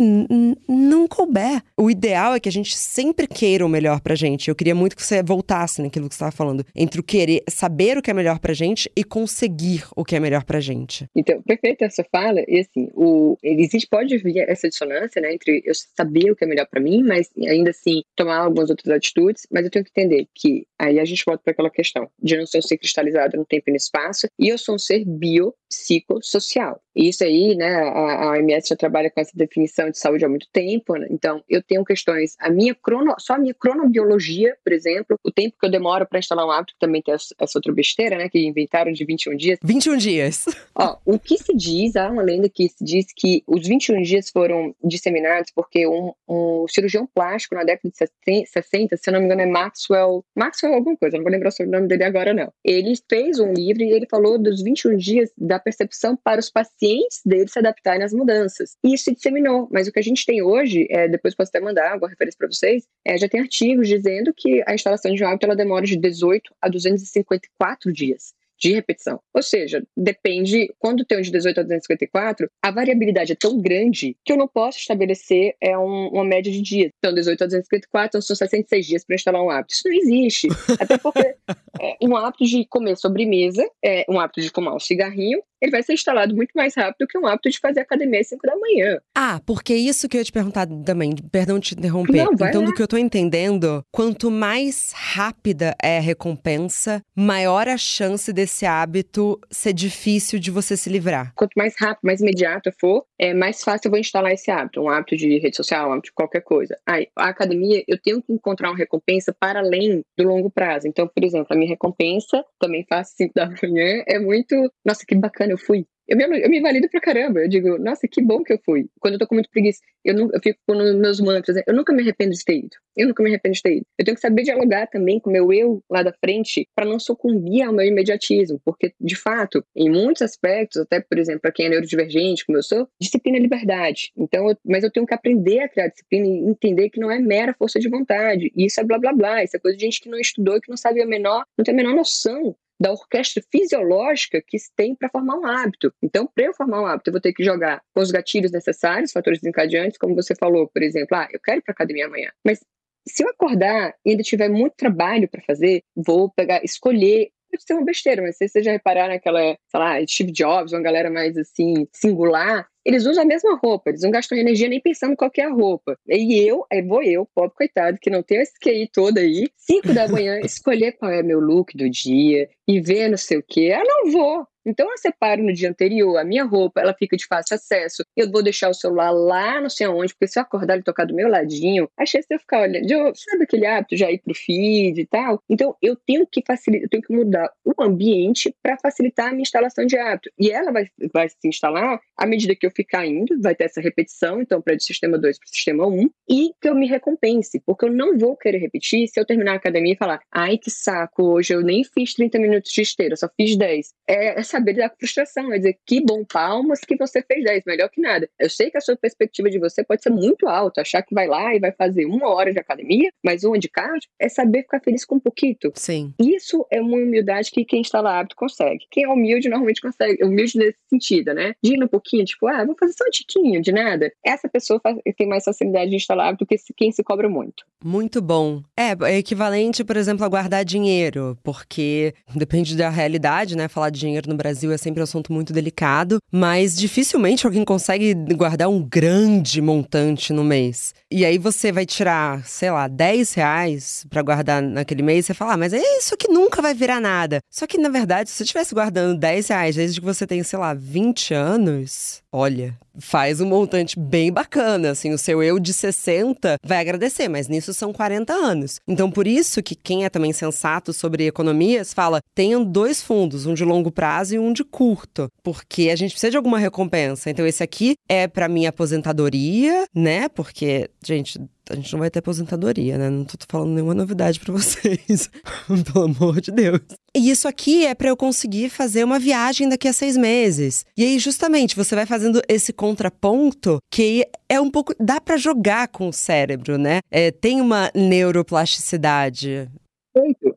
[0.67, 1.63] não couber?
[1.75, 4.47] O ideal é que a gente sempre queira o melhor pra gente.
[4.47, 7.97] Eu queria muito que você voltasse naquilo que você estava falando, entre o querer, saber
[7.97, 11.09] o que é melhor pra gente e conseguir o que é melhor pra gente.
[11.15, 12.41] Então, perfeita essa fala.
[12.47, 16.47] E assim, o, existe, pode vir essa dissonância, né, entre eu saber o que é
[16.47, 20.27] melhor para mim, mas ainda assim tomar algumas outras atitudes, mas eu tenho que entender
[20.35, 23.45] que aí a gente volta para aquela questão de não ser um ser cristalizado no
[23.45, 26.79] tempo e no espaço, e eu sou um ser biopsicossocial.
[26.95, 30.29] E isso aí, né, a, a OMS já trabalha com essa definição de saúde há
[30.29, 31.07] muito tempo, né?
[31.09, 35.55] então eu tenho questões, a minha crono, só a minha cronobiologia, por exemplo, o tempo
[35.59, 38.39] que eu demoro para instalar um hábito, que também tem essa, outra besteira, né, que
[38.39, 39.59] inventaram de 21 dias.
[39.63, 40.45] 21 dias.
[40.75, 44.29] Ó, o que se diz, há uma lenda que se diz que os 21 dias
[44.29, 49.25] foram disseminados porque um, um cirurgião plástico na década de 60, se eu não me
[49.25, 52.51] engano é Maxwell, Maxwell alguma coisa, não vou lembrar o nome dele agora não.
[52.63, 57.21] Ele fez um livro e ele falou dos 21 dias da percepção para os pacientes
[57.25, 58.77] dele se adaptarem às mudanças.
[58.83, 59.67] E disseminou.
[59.71, 62.47] Mas o que a gente tem hoje, é, depois posso até mandar alguma referência para
[62.47, 65.97] vocês, é, já tem artigos dizendo que a instalação de um hábito ela demora de
[65.97, 69.19] 18 a 254 dias de repetição.
[69.33, 74.15] Ou seja, depende, quando tem um de 18 a 254, a variabilidade é tão grande
[74.23, 76.91] que eu não posso estabelecer é, um, uma média de dias.
[76.97, 79.73] Então, 18 a 254, então são 66 dias para instalar um hábito.
[79.73, 80.47] Isso não existe.
[80.79, 81.35] Até porque
[81.81, 85.81] é, um hábito de comer sobremesa, é, um hábito de fumar um cigarrinho, ele vai
[85.81, 88.99] ser instalado muito mais rápido que um hábito de fazer academia às 5 da manhã.
[89.15, 92.25] Ah, porque isso que eu ia te perguntar também, perdão te interromper.
[92.25, 92.67] Não, então, lá.
[92.67, 98.65] do que eu tô entendendo, quanto mais rápida é a recompensa, maior a chance desse
[98.65, 101.31] hábito ser difícil de você se livrar.
[101.33, 104.89] Quanto mais rápido, mais imediato for, é mais fácil eu vou instalar esse hábito, um
[104.89, 106.77] hábito de rede social, um hábito de qualquer coisa.
[106.85, 110.89] Aí, a academia, eu tenho que encontrar uma recompensa para além do longo prazo.
[110.89, 115.15] Então, por exemplo, a minha recompensa, também faço 5 da manhã, é muito, nossa, que
[115.15, 115.85] bacana eu fui.
[116.07, 117.39] Eu me, eu me valido pra caramba.
[117.39, 118.87] Eu digo, nossa, que bom que eu fui.
[118.99, 121.55] Quando eu tô com muito preguiça, eu, não, eu fico com meus mantras.
[121.55, 121.63] Né?
[121.65, 122.75] Eu nunca me arrependo de ter ido.
[122.95, 123.85] Eu nunca me arrependo de ter ido.
[123.97, 126.99] Eu tenho que saber dialogar também com o meu eu lá da frente para não
[126.99, 128.59] sucumbir ao meu imediatismo.
[128.65, 132.63] Porque, de fato, em muitos aspectos, até, por exemplo, para quem é neurodivergente, como eu
[132.63, 134.11] sou, disciplina é liberdade.
[134.17, 137.19] Então, eu, mas eu tenho que aprender a criar disciplina e entender que não é
[137.19, 138.51] mera força de vontade.
[138.55, 139.43] E isso é blá blá blá.
[139.43, 141.63] Isso é coisa de gente que não estudou e que não sabe a menor, não
[141.63, 145.93] tem a menor noção da orquestra fisiológica que se tem para formar um hábito.
[146.01, 149.39] Então, para eu formar um hábito, eu vou ter que jogar os gatilhos necessários, fatores
[149.39, 152.59] desencadeantes, como você falou, por exemplo, ah, eu quero ir para academia amanhã, mas
[153.07, 157.73] se eu acordar e ainda tiver muito trabalho para fazer, vou pegar, escolher pode ser
[157.73, 161.37] uma besteira, mas se vocês já repararam naquela, sei lá, Steve Jobs, uma galera mais
[161.37, 165.41] assim, singular, eles usam a mesma roupa, eles não gastam energia nem pensando qual é
[165.43, 165.97] a roupa.
[166.07, 169.93] E eu, aí vou eu, pobre coitado, que não tenho esse QI todo aí, 5
[169.93, 173.67] da manhã, escolher qual é meu look do dia e ver não sei o que.
[173.67, 174.47] Eu não vou.
[174.65, 178.03] Então eu separo no dia anterior, a minha roupa, ela fica de fácil acesso.
[178.15, 181.05] Eu vou deixar o celular lá não sei aonde, porque se eu acordar ele tocar
[181.05, 184.19] do meu ladinho, a chance de eu ficar olhando, de, sabe aquele hábito já ir
[184.19, 185.41] pro feed e tal?
[185.49, 189.41] Então eu tenho que facilitar, eu tenho que mudar o ambiente para facilitar a minha
[189.41, 190.29] instalação de hábito.
[190.39, 193.81] E ela vai, vai se instalar à medida que eu ficar indo, vai ter essa
[193.81, 196.87] repetição, então para do sistema 2 para o sistema 1, um, e que eu me
[196.87, 200.57] recompense, porque eu não vou querer repetir se eu terminar a academia e falar, ai
[200.57, 203.93] que saco, hoje eu nem fiz 30 minutos de esteira, só fiz 10.
[204.07, 207.89] É, essa saber da frustração, é dizer que bom, palmas que você fez 10, melhor
[207.89, 208.29] que nada.
[208.39, 211.27] Eu sei que a sua perspectiva de você pode ser muito alta, achar que vai
[211.27, 214.79] lá e vai fazer uma hora de academia, mas uma de cardio, é saber ficar
[214.79, 215.43] feliz com um pouquinho.
[215.75, 216.13] Sim.
[216.19, 218.85] Isso é uma humildade que quem está lá hábito consegue.
[218.89, 221.53] Quem é humilde normalmente consegue, humilde nesse sentido, né?
[221.61, 224.11] De ir um pouquinho, tipo, ah, vou fazer só um tiquinho de nada.
[224.25, 224.79] Essa pessoa
[225.17, 227.65] tem mais facilidade de instalar hábito que quem se cobra muito.
[227.83, 228.61] Muito bom.
[228.77, 233.67] É, é equivalente, por exemplo, a guardar dinheiro, porque depende da realidade, né?
[233.67, 238.13] Falar de dinheiro no Brasil é sempre um assunto muito delicado, mas dificilmente alguém consegue
[238.13, 240.93] guardar um grande montante no mês.
[241.09, 245.53] E aí você vai tirar, sei lá, 10 reais pra guardar naquele mês, você fala,
[245.53, 247.39] ah, mas é isso que nunca vai virar nada.
[247.49, 250.59] Só que, na verdade, se você estivesse guardando 10 reais desde que você tem, sei
[250.59, 254.91] lá, 20 anos, olha, faz um montante bem bacana.
[254.91, 258.79] Assim, o seu eu de 60 vai agradecer, mas nisso são 40 anos.
[258.87, 263.53] Então, por isso que quem é também sensato sobre economias fala: tenham dois fundos, um
[263.53, 267.29] de longo prazo e um de curto, porque a gente precisa de alguma recompensa.
[267.29, 270.29] Então, esse aqui é para minha aposentadoria, né?
[270.29, 273.09] Porque, gente, a gente não vai ter aposentadoria, né?
[273.09, 275.29] Não tô falando nenhuma novidade para vocês.
[275.93, 276.81] Pelo amor de Deus.
[277.15, 280.85] E isso aqui é para eu conseguir fazer uma viagem daqui a seis meses.
[280.97, 284.93] E aí, justamente, você vai fazendo esse contraponto que é um pouco.
[284.99, 286.99] dá para jogar com o cérebro, né?
[287.09, 289.69] É, tem uma neuroplasticidade.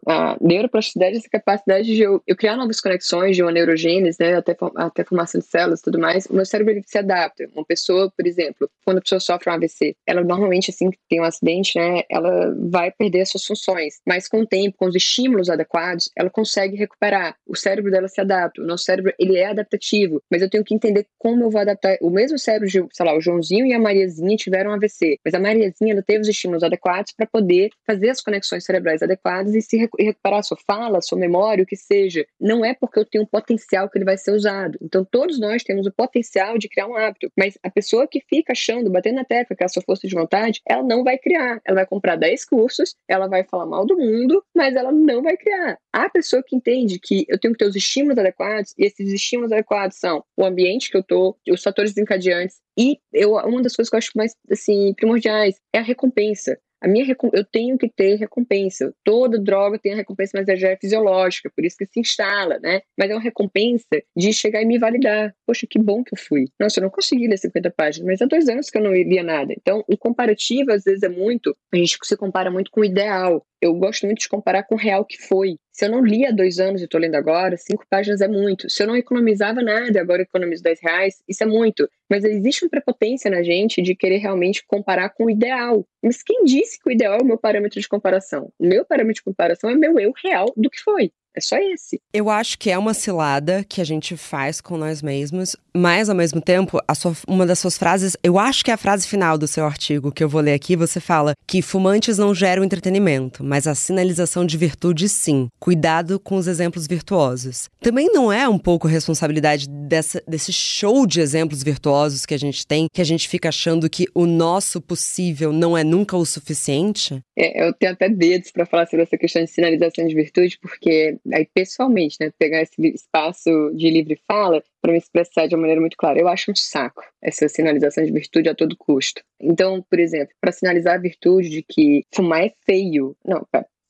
[0.07, 4.57] A neuroplasticidade essa capacidade de eu, eu, criar novas conexões de uma neurogênese, né, até,
[4.77, 6.27] até formação de células e tudo mais.
[6.27, 7.49] O meu cérebro ele se adapta.
[7.55, 11.21] Uma pessoa, por exemplo, quando a pessoa sofre um AVC, ela normalmente, assim, que tem
[11.21, 14.01] um acidente, né, ela vai perder as suas funções.
[14.07, 17.37] Mas com o tempo, com os estímulos adequados, ela consegue recuperar.
[17.47, 18.62] O cérebro dela se adapta.
[18.62, 20.23] O nosso cérebro, ele é adaptativo.
[20.31, 21.97] Mas eu tenho que entender como eu vou adaptar.
[22.01, 25.19] O mesmo cérebro de, sei lá, o Joãozinho e a Mariazinha tiveram um AVC.
[25.25, 29.55] Mas a Mariazinha, ela teve os estímulos adequados para poder fazer as conexões cerebrais adequadas
[29.55, 32.27] e se recuperar sua fala, sua memória, o que seja.
[32.41, 34.79] Não é porque eu tenho um potencial que ele vai ser usado.
[34.83, 38.53] Então, todos nós temos o potencial de criar um hábito, mas a pessoa que fica
[38.53, 41.61] achando, batendo na tecla que é a sua força de vontade, ela não vai criar.
[41.65, 45.37] Ela vai comprar 10 cursos, ela vai falar mal do mundo, mas ela não vai
[45.37, 45.79] criar.
[45.93, 49.53] A pessoa que entende que eu tenho que ter os estímulos adequados, e esses estímulos
[49.53, 53.89] adequados são o ambiente que eu tô, os fatores desencadeantes, e eu, uma das coisas
[53.89, 56.59] que eu acho mais assim, primordiais é a recompensa.
[56.83, 58.93] A minha eu tenho que ter recompensa.
[59.05, 62.59] Toda droga tem a recompensa, mas ela já é fisiológica, por isso que se instala,
[62.59, 62.81] né?
[62.99, 63.87] Mas é uma recompensa
[64.17, 65.35] de chegar e me validar.
[65.47, 66.47] Poxa, que bom que eu fui.
[66.61, 69.23] Nossa, eu não consegui ler 50 páginas, mas há dois anos que eu não lia
[69.23, 69.53] nada.
[69.57, 71.57] Então, o comparativo, às vezes, é muito.
[71.73, 74.79] A gente se compara muito com o ideal eu gosto muito de comparar com o
[74.79, 75.59] real que foi.
[75.73, 78.69] Se eu não li há dois anos e estou lendo agora, cinco páginas é muito.
[78.71, 81.88] Se eu não economizava nada, agora economizo 10 reais, isso é muito.
[82.09, 85.87] Mas existe uma prepotência na gente de querer realmente comparar com o ideal.
[86.03, 88.51] Mas quem disse que o ideal é o meu parâmetro de comparação?
[88.59, 91.12] O meu parâmetro de comparação é meu eu real do que foi.
[91.37, 92.01] É só esse.
[92.14, 96.16] Eu acho que é uma cilada que a gente faz com nós mesmos, mas ao
[96.16, 99.46] mesmo tempo, sua, uma das suas frases, eu acho que é a frase final do
[99.46, 103.66] seu artigo que eu vou ler aqui, você fala que fumantes não geram entretenimento, mas
[103.66, 105.49] a sinalização de virtude sim.
[105.61, 107.68] Cuidado com os exemplos virtuosos.
[107.81, 112.66] Também não é um pouco responsabilidade dessa, desse show de exemplos virtuosos que a gente
[112.66, 117.20] tem, que a gente fica achando que o nosso possível não é nunca o suficiente?
[117.38, 121.18] É, eu tenho até dedos para falar sobre essa questão de sinalização de virtude, porque
[121.33, 125.81] aí pessoalmente, né, pegar esse espaço de livre fala para me expressar de uma maneira
[125.81, 126.19] muito clara.
[126.19, 129.23] Eu acho um saco essa sinalização de virtude a todo custo.
[129.41, 133.47] Então, por exemplo, para sinalizar a virtude de que fumar é feio, não,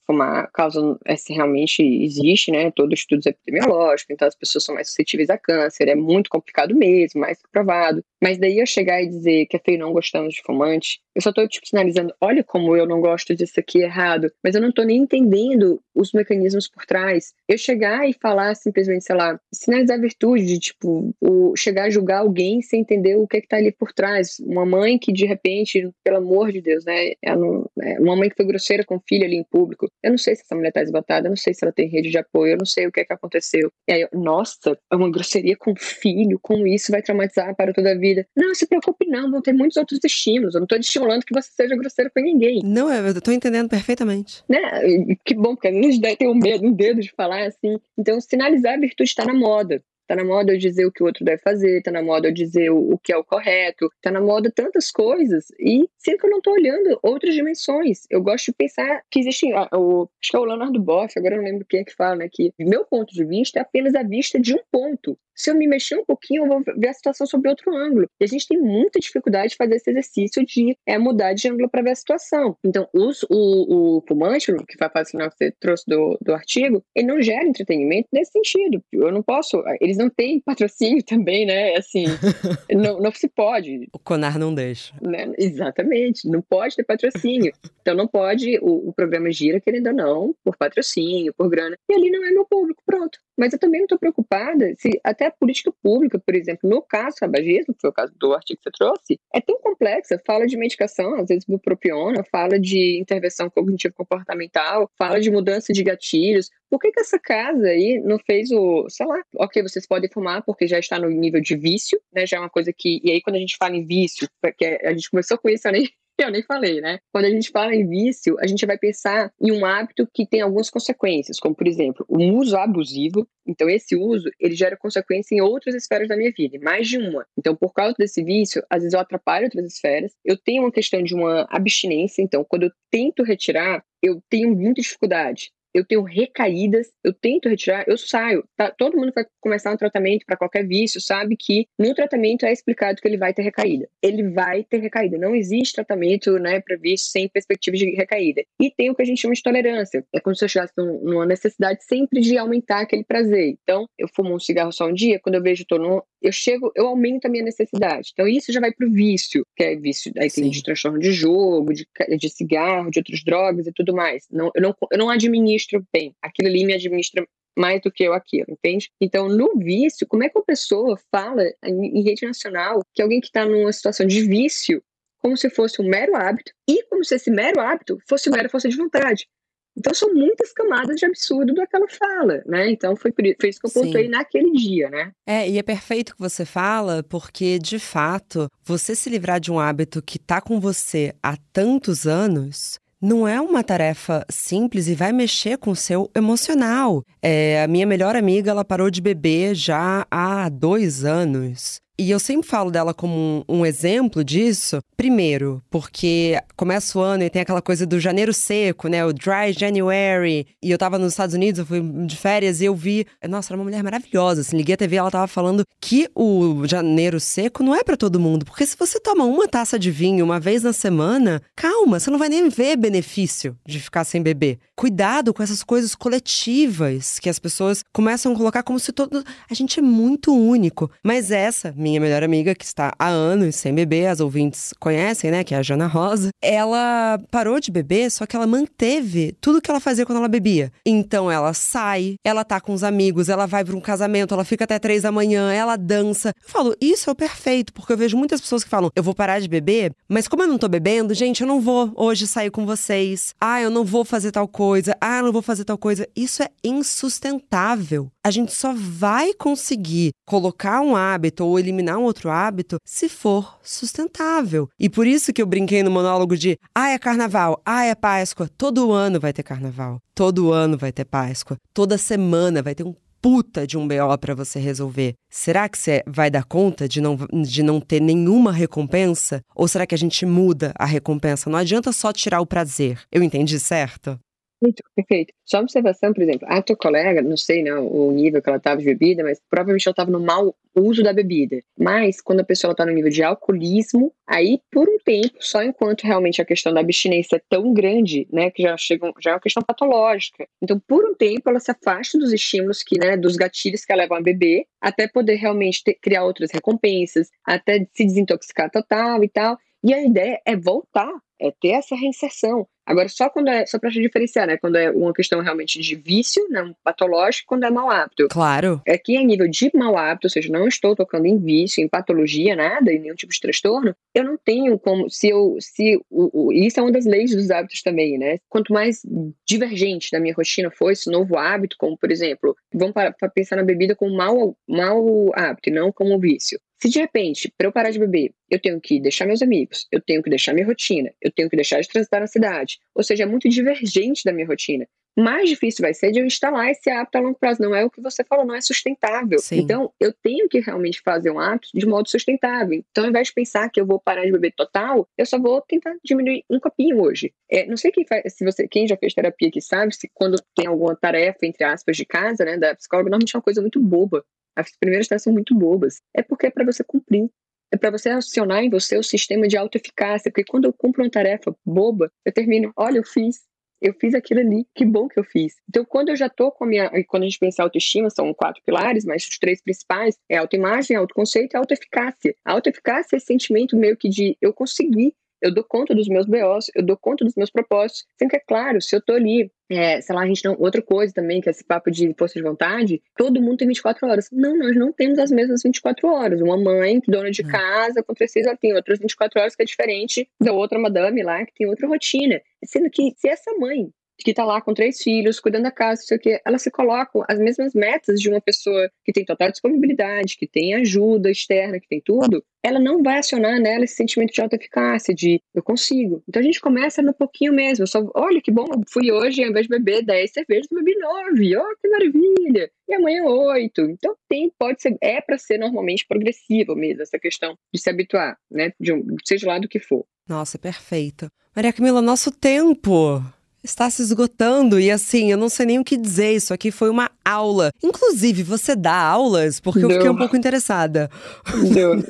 [0.07, 2.71] fumar causa, essa realmente existe, né?
[2.71, 7.21] Todo estudo epidemiológico, então as pessoas são mais suscetíveis a câncer, é muito complicado mesmo,
[7.21, 8.03] mais provado.
[8.23, 11.33] Mas daí eu chegar e dizer que é feio não gostamos de fumante, eu só
[11.33, 14.83] tô, tipo, sinalizando, olha como eu não gosto disso aqui errado, mas eu não tô
[14.83, 17.33] nem entendendo os mecanismos por trás.
[17.47, 22.19] Eu chegar e falar simplesmente, sei lá, sinalizar virtude, de, tipo, o, chegar a julgar
[22.19, 24.37] alguém sem entender o que é que tá ali por trás.
[24.39, 28.35] Uma mãe que, de repente, pelo amor de Deus, né, não, é uma mãe que
[28.35, 30.81] foi grosseira com o filho ali em público, eu não sei se essa mulher tá
[30.81, 33.01] esgotada, eu não sei se ela tem rede de apoio, eu não sei o que
[33.01, 33.71] é que aconteceu.
[33.87, 37.73] E aí, eu, nossa, é uma grosseria com o filho, com isso vai traumatizar para
[37.73, 38.27] toda a vida.
[38.35, 40.55] Não, se preocupe não, vão ter muitos outros estímulos.
[40.55, 42.61] Eu não tô estimulando que você seja grosseiro com ninguém.
[42.63, 44.43] Não, eu tô entendendo perfeitamente.
[44.47, 45.15] Né?
[45.25, 47.79] Que bom, porque às vezes tem um medo, um dedo de falar assim.
[47.97, 49.81] Então, sinalizar a virtude está na moda.
[50.07, 52.33] Tá na moda eu dizer o que o outro deve fazer, tá na moda eu
[52.33, 56.27] dizer o, o que é o correto, tá na moda tantas coisas, e sempre que
[56.27, 58.03] eu não tô olhando outras dimensões.
[58.09, 59.53] Eu gosto de pensar que existem.
[59.53, 61.93] Ah, o, acho que é o Leonardo Boff, agora eu não lembro quem é que
[61.93, 62.29] fala, né?
[62.31, 65.67] Que meu ponto de vista é apenas a vista de um ponto se eu me
[65.67, 68.09] mexer um pouquinho, eu vou ver a situação sob outro ângulo.
[68.19, 71.69] E a gente tem muita dificuldade de fazer esse exercício de é, mudar de ângulo
[71.69, 72.57] para ver a situação.
[72.65, 77.07] Então, os, o, o fumante, que vai fazer que você trouxe do, do artigo, ele
[77.07, 78.83] não gera entretenimento nesse sentido.
[78.91, 79.63] Eu não posso.
[79.79, 81.75] Eles não têm patrocínio também, né?
[81.75, 82.05] Assim,
[82.71, 83.87] não, não se pode.
[83.91, 84.93] O Conar não deixa.
[85.01, 85.31] Né?
[85.37, 87.51] Exatamente, não pode ter patrocínio.
[87.81, 91.77] Então não pode, o, o programa gira, querendo ou não, por patrocínio, por grana.
[91.89, 93.19] E ali não é meu público, pronto.
[93.37, 97.17] Mas eu também não estou preocupada se até a política pública, por exemplo, no caso
[97.19, 100.19] tabagismo, que foi o caso do artigo que você trouxe, é tão complexa.
[100.25, 106.49] Fala de medicação, às vezes bupropiona, fala de intervenção cognitivo-comportamental, fala de mudança de gatilhos.
[106.69, 110.43] Por que, que essa casa aí não fez o, sei lá, ok, vocês podem fumar
[110.43, 112.25] porque já está no nível de vício, né?
[112.25, 112.99] Já é uma coisa que.
[113.03, 115.87] E aí, quando a gente fala em vício, porque a gente começou com isso, nem
[116.23, 116.99] eu nem falei, né?
[117.11, 120.41] Quando a gente fala em vício, a gente vai pensar em um hábito que tem
[120.41, 123.27] algumas consequências, como por exemplo, o uso abusivo.
[123.45, 127.25] Então, esse uso, ele gera consequência em outras esferas da minha vida, mais de uma.
[127.37, 130.13] Então, por causa desse vício, às vezes eu atrapalho outras esferas.
[130.25, 134.81] Eu tenho uma questão de uma abstinência, então, quando eu tento retirar, eu tenho muita
[134.81, 138.43] dificuldade eu tenho recaídas, eu tento retirar, eu saio.
[138.55, 138.71] Tá?
[138.71, 143.01] Todo mundo vai começar um tratamento para qualquer vício, sabe que no tratamento é explicado
[143.01, 143.87] que ele vai ter recaída.
[144.01, 145.17] Ele vai ter recaída.
[145.17, 148.43] Não existe tratamento né, para vício sem perspectiva de recaída.
[148.59, 150.05] E tem o que a gente chama de tolerância.
[150.13, 153.57] É como se eu estivesse numa necessidade sempre de aumentar aquele prazer.
[153.61, 156.71] Então, eu fumo um cigarro só um dia, quando eu vejo que no, eu chego,
[156.75, 158.11] eu aumento a minha necessidade.
[158.13, 161.11] Então, isso já vai para o vício, que é vício, aí tem de transtorno de
[161.11, 161.85] jogo, de,
[162.17, 164.25] de cigarro, de outras drogas e tudo mais.
[164.31, 168.03] Não, eu, não, eu não administro administro bem, aquilo ali me administra mais do que
[168.03, 168.89] eu aquilo, entende?
[169.01, 173.27] Então, no vício, como é que uma pessoa fala em, rede nacional que alguém que
[173.27, 174.81] está numa situação de vício,
[175.17, 178.69] como se fosse um mero hábito, e como se esse mero hábito fosse mera força
[178.69, 179.27] de vontade?
[179.75, 182.69] Então, são muitas camadas de absurdo daquela fala, né?
[182.69, 185.11] Então, foi, foi isso que eu pontuei naquele dia, né?
[185.25, 189.59] É, e é perfeito que você fala, porque, de fato, você se livrar de um
[189.59, 195.11] hábito que está com você há tantos anos não é uma tarefa simples e vai
[195.11, 197.03] mexer com o seu emocional.
[197.21, 201.79] É, a minha melhor amiga, ela parou de beber já há dois anos.
[201.99, 204.79] E eu sempre falo dela como um, um, exemplo disso.
[204.95, 209.03] Primeiro, porque começa o ano e tem aquela coisa do janeiro seco, né?
[209.03, 210.45] O dry January.
[210.61, 213.07] E eu tava nos Estados Unidos, eu fui de férias e eu vi.
[213.27, 214.41] Nossa, era uma mulher maravilhosa.
[214.41, 218.19] Assim, liguei a TV ela tava falando que o janeiro seco não é para todo
[218.19, 218.45] mundo.
[218.45, 222.19] Porque se você toma uma taça de vinho uma vez na semana, calma, você não
[222.19, 224.59] vai nem ver benefício de ficar sem beber.
[224.75, 229.23] Cuidado com essas coisas coletivas que as pessoas começam a colocar como se todo.
[229.49, 230.91] A gente é muito único.
[231.03, 235.43] Mas essa, minha melhor amiga, que está há anos sem beber, as ouvintes conhecem, né?
[235.43, 236.29] Que é a Jana Rosa.
[236.41, 240.71] Ela parou de beber, só que ela manteve tudo que ela fazia quando ela bebia.
[240.85, 244.65] Então ela sai, ela tá com os amigos, ela vai para um casamento, ela fica
[244.65, 246.33] até três da manhã, ela dança.
[246.43, 249.15] Eu falo, isso é o perfeito, porque eu vejo muitas pessoas que falam, eu vou
[249.15, 252.51] parar de beber, mas como eu não tô bebendo, gente, eu não vou hoje sair
[252.51, 253.33] com vocês.
[253.39, 254.95] Ah, eu não vou fazer tal coisa.
[254.99, 256.07] Ah, eu não vou fazer tal coisa.
[256.15, 258.11] Isso é insustentável.
[258.27, 263.57] A gente só vai conseguir colocar um hábito ou eliminar um outro hábito se for
[263.63, 264.67] sustentável.
[264.77, 268.49] E por isso que eu brinquei no monólogo de: ah, é carnaval, ah, é Páscoa.
[268.57, 270.01] Todo ano vai ter carnaval.
[270.13, 271.55] Todo ano vai ter Páscoa.
[271.73, 275.13] Toda semana vai ter um puta de um BO para você resolver.
[275.29, 279.41] Será que você vai dar conta de não, de não ter nenhuma recompensa?
[279.55, 281.49] Ou será que a gente muda a recompensa?
[281.49, 282.99] Não adianta só tirar o prazer.
[283.09, 284.19] Eu entendi certo?
[284.61, 285.33] Muito, perfeito.
[285.45, 288.57] Só uma observação, por exemplo, a tua colega, não sei não, o nível que ela
[288.57, 291.61] estava de bebida, mas provavelmente ela estava no mau uso da bebida.
[291.77, 296.03] Mas quando a pessoa está no nível de alcoolismo, aí por um tempo, só enquanto
[296.03, 299.39] realmente a questão da abstinência é tão grande, né, que já chega, já é uma
[299.39, 300.47] questão patológica.
[300.61, 303.95] Então, por um tempo, ela se afasta dos estímulos que, né, dos gatilhos que a
[303.95, 309.29] levam a beber, até poder realmente ter, criar outras recompensas, até se desintoxicar total e
[309.29, 309.57] tal.
[309.83, 312.67] E a ideia é voltar, é ter essa reinserção.
[312.87, 314.55] Agora, só quando é, só pra diferenciar, né?
[314.55, 316.63] Quando é uma questão realmente de vício, né?
[316.63, 318.29] Um patológico, quando é mau hábito.
[318.29, 318.81] Claro.
[318.87, 322.55] Aqui é nível de mau hábito, ou seja, não estou tocando em vício, em patologia,
[322.55, 326.53] nada, em nenhum tipo de transtorno, eu não tenho como, se eu, se, o, o,
[326.53, 328.37] isso é uma das leis dos hábitos também, né?
[328.47, 329.01] Quanto mais
[329.45, 333.57] divergente da minha rotina for esse novo hábito, como, por exemplo, vamos para, para pensar
[333.57, 336.57] na bebida como mau, mau hábito, e não como vício.
[336.79, 339.99] Se de repente, para eu parar de beber, eu tenho que deixar meus amigos, eu
[339.99, 343.23] tenho que deixar minha rotina, eu tenho que deixar de transitar na cidade, ou seja,
[343.23, 344.87] é muito divergente da minha rotina.
[345.17, 347.59] Mais difícil vai ser de eu instalar esse hábito a longo prazo.
[347.59, 349.39] Não é o que você falou, não é sustentável.
[349.39, 349.57] Sim.
[349.57, 352.83] Então, eu tenho que realmente fazer um hábito de modo sustentável.
[352.91, 355.59] Então, ao invés de pensar que eu vou parar de beber total, eu só vou
[355.61, 357.33] tentar diminuir um copinho hoje.
[357.49, 360.39] É, não sei quem faz, se você, quem já fez terapia aqui sabe, se quando
[360.55, 363.79] tem alguma tarefa, entre aspas, de casa, né, da psicóloga, normalmente é uma coisa muito
[363.79, 364.23] boba.
[364.57, 366.01] As primeiras tarefas são muito bobas.
[366.15, 367.29] É porque é para você cumprir.
[367.71, 370.31] É para você acionar em você o sistema de autoeficácia.
[370.31, 373.45] Porque quando eu cumpro uma tarefa boba, eu termino, olha, eu fiz.
[373.79, 375.53] Eu fiz aquilo ali, que bom que eu fiz.
[375.69, 376.89] Então, quando eu já tô com a minha.
[377.07, 380.97] Quando a gente pensa em autoestima, são quatro pilares, mas os três principais é autoimagem,
[380.97, 382.35] autoconceito e autoeficácia.
[382.43, 386.25] A autoeficácia é esse sentimento meio que de eu consegui, eu dou conta dos meus
[386.25, 388.05] BOs, eu dou conta dos meus propósitos.
[388.17, 390.55] Sendo que, é claro, se eu tô ali, é, sei lá, a gente não.
[390.59, 394.07] Outra coisa também, que é esse papo de força de vontade, todo mundo tem 24
[394.07, 394.29] horas.
[394.31, 396.41] Não, nós não temos as mesmas 24 horas.
[396.41, 397.47] Uma mãe, dona de hum.
[397.47, 401.23] casa, com três filhos, ela tem outras 24 horas que é diferente da outra madame
[401.23, 402.41] lá, que tem outra rotina.
[402.65, 406.17] Sendo que, se essa mãe que está lá com três filhos, cuidando da casa, sei
[406.17, 410.37] o quê, elas se colocam as mesmas metas de uma pessoa que tem total disponibilidade,
[410.37, 414.41] que tem ajuda externa, que tem tudo, ela não vai acionar nela esse sentimento de
[414.41, 416.23] autoeficácia, de eu consigo.
[416.27, 417.87] Então a gente começa no pouquinho mesmo.
[417.87, 421.57] Só, olha que bom, fui hoje, ao invés de beber 10 cervejas, bebi 9.
[421.57, 422.71] Oh, que maravilha!
[422.89, 423.81] E amanhã 8.
[423.81, 428.37] Então tem, pode ser, é para ser normalmente progressivo mesmo, essa questão de se habituar,
[428.49, 428.73] né?
[428.79, 430.05] De um, seja lá do que for.
[430.27, 431.31] Nossa, perfeito.
[431.55, 433.21] Maria Camila, nosso tempo
[433.69, 436.33] está se esgotando e assim, eu não sei nem o que dizer.
[436.33, 437.71] Isso aqui foi uma aula.
[437.83, 439.59] Inclusive, você dá aulas?
[439.59, 441.09] Porque eu fiquei um pouco interessada.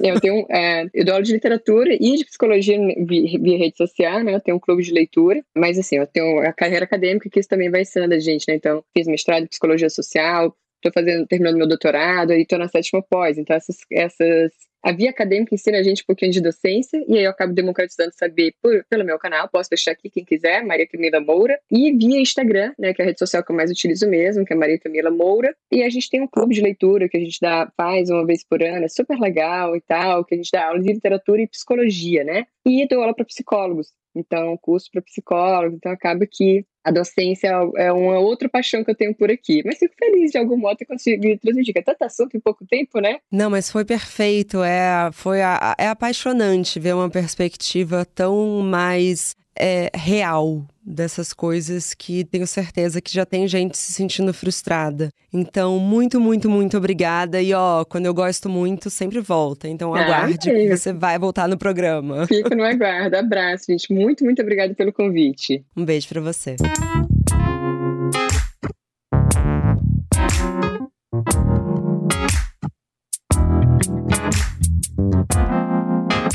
[0.05, 4.23] Eu tenho é, eu dou aula de literatura e de psicologia via, via, rede social,
[4.23, 4.35] né?
[4.35, 7.49] Eu tenho um clube de leitura, mas assim, eu tenho a carreira acadêmica que isso
[7.49, 8.55] também vai ensinando a gente, né?
[8.55, 13.01] Então, fiz mestrado em psicologia social, estou fazendo, terminando meu doutorado e estou na sétima
[13.01, 13.37] pós.
[13.37, 14.51] Então, essas, essas
[14.83, 18.11] a via acadêmica ensina a gente um pouquinho de docência, e aí eu acabo democratizando
[18.13, 22.21] saber por, pelo meu canal, posso deixar aqui quem quiser, Maria Camila Moura, e via
[22.21, 24.79] Instagram, né, que é a rede social que eu mais utilizo mesmo, que é Maria
[24.79, 28.09] Camila Moura, e a gente tem um clube de leitura que a gente dá, faz
[28.09, 30.93] uma vez por ano, é super legal e tal, que a gente dá aula de
[30.93, 36.25] literatura e psicologia, né, e dou aula para psicólogos, então curso para psicólogo, então acaba
[36.29, 39.61] que a docência é uma outra paixão que eu tenho por aqui.
[39.65, 41.73] Mas fico feliz de algum modo ter conseguido transmitir.
[41.75, 43.19] É tanto assunto em pouco tempo, né?
[43.29, 44.63] Não, mas foi perfeito.
[44.63, 52.23] É, foi a, é apaixonante ver uma perspectiva tão mais é, real dessas coisas que
[52.23, 55.11] tenho certeza que já tem gente se sentindo frustrada.
[55.33, 57.41] Então, muito, muito, muito obrigada.
[57.41, 59.67] E ó, quando eu gosto muito, sempre volta.
[59.67, 62.25] Então, ah, aguarde que você vai voltar no programa.
[62.27, 63.15] Fico no aguardo.
[63.15, 63.93] Abraço, gente.
[63.93, 65.65] Muito, muito obrigada pelo convite.
[65.75, 66.55] Um beijo para você.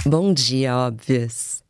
[0.04, 1.62] Bom dia, óbvias.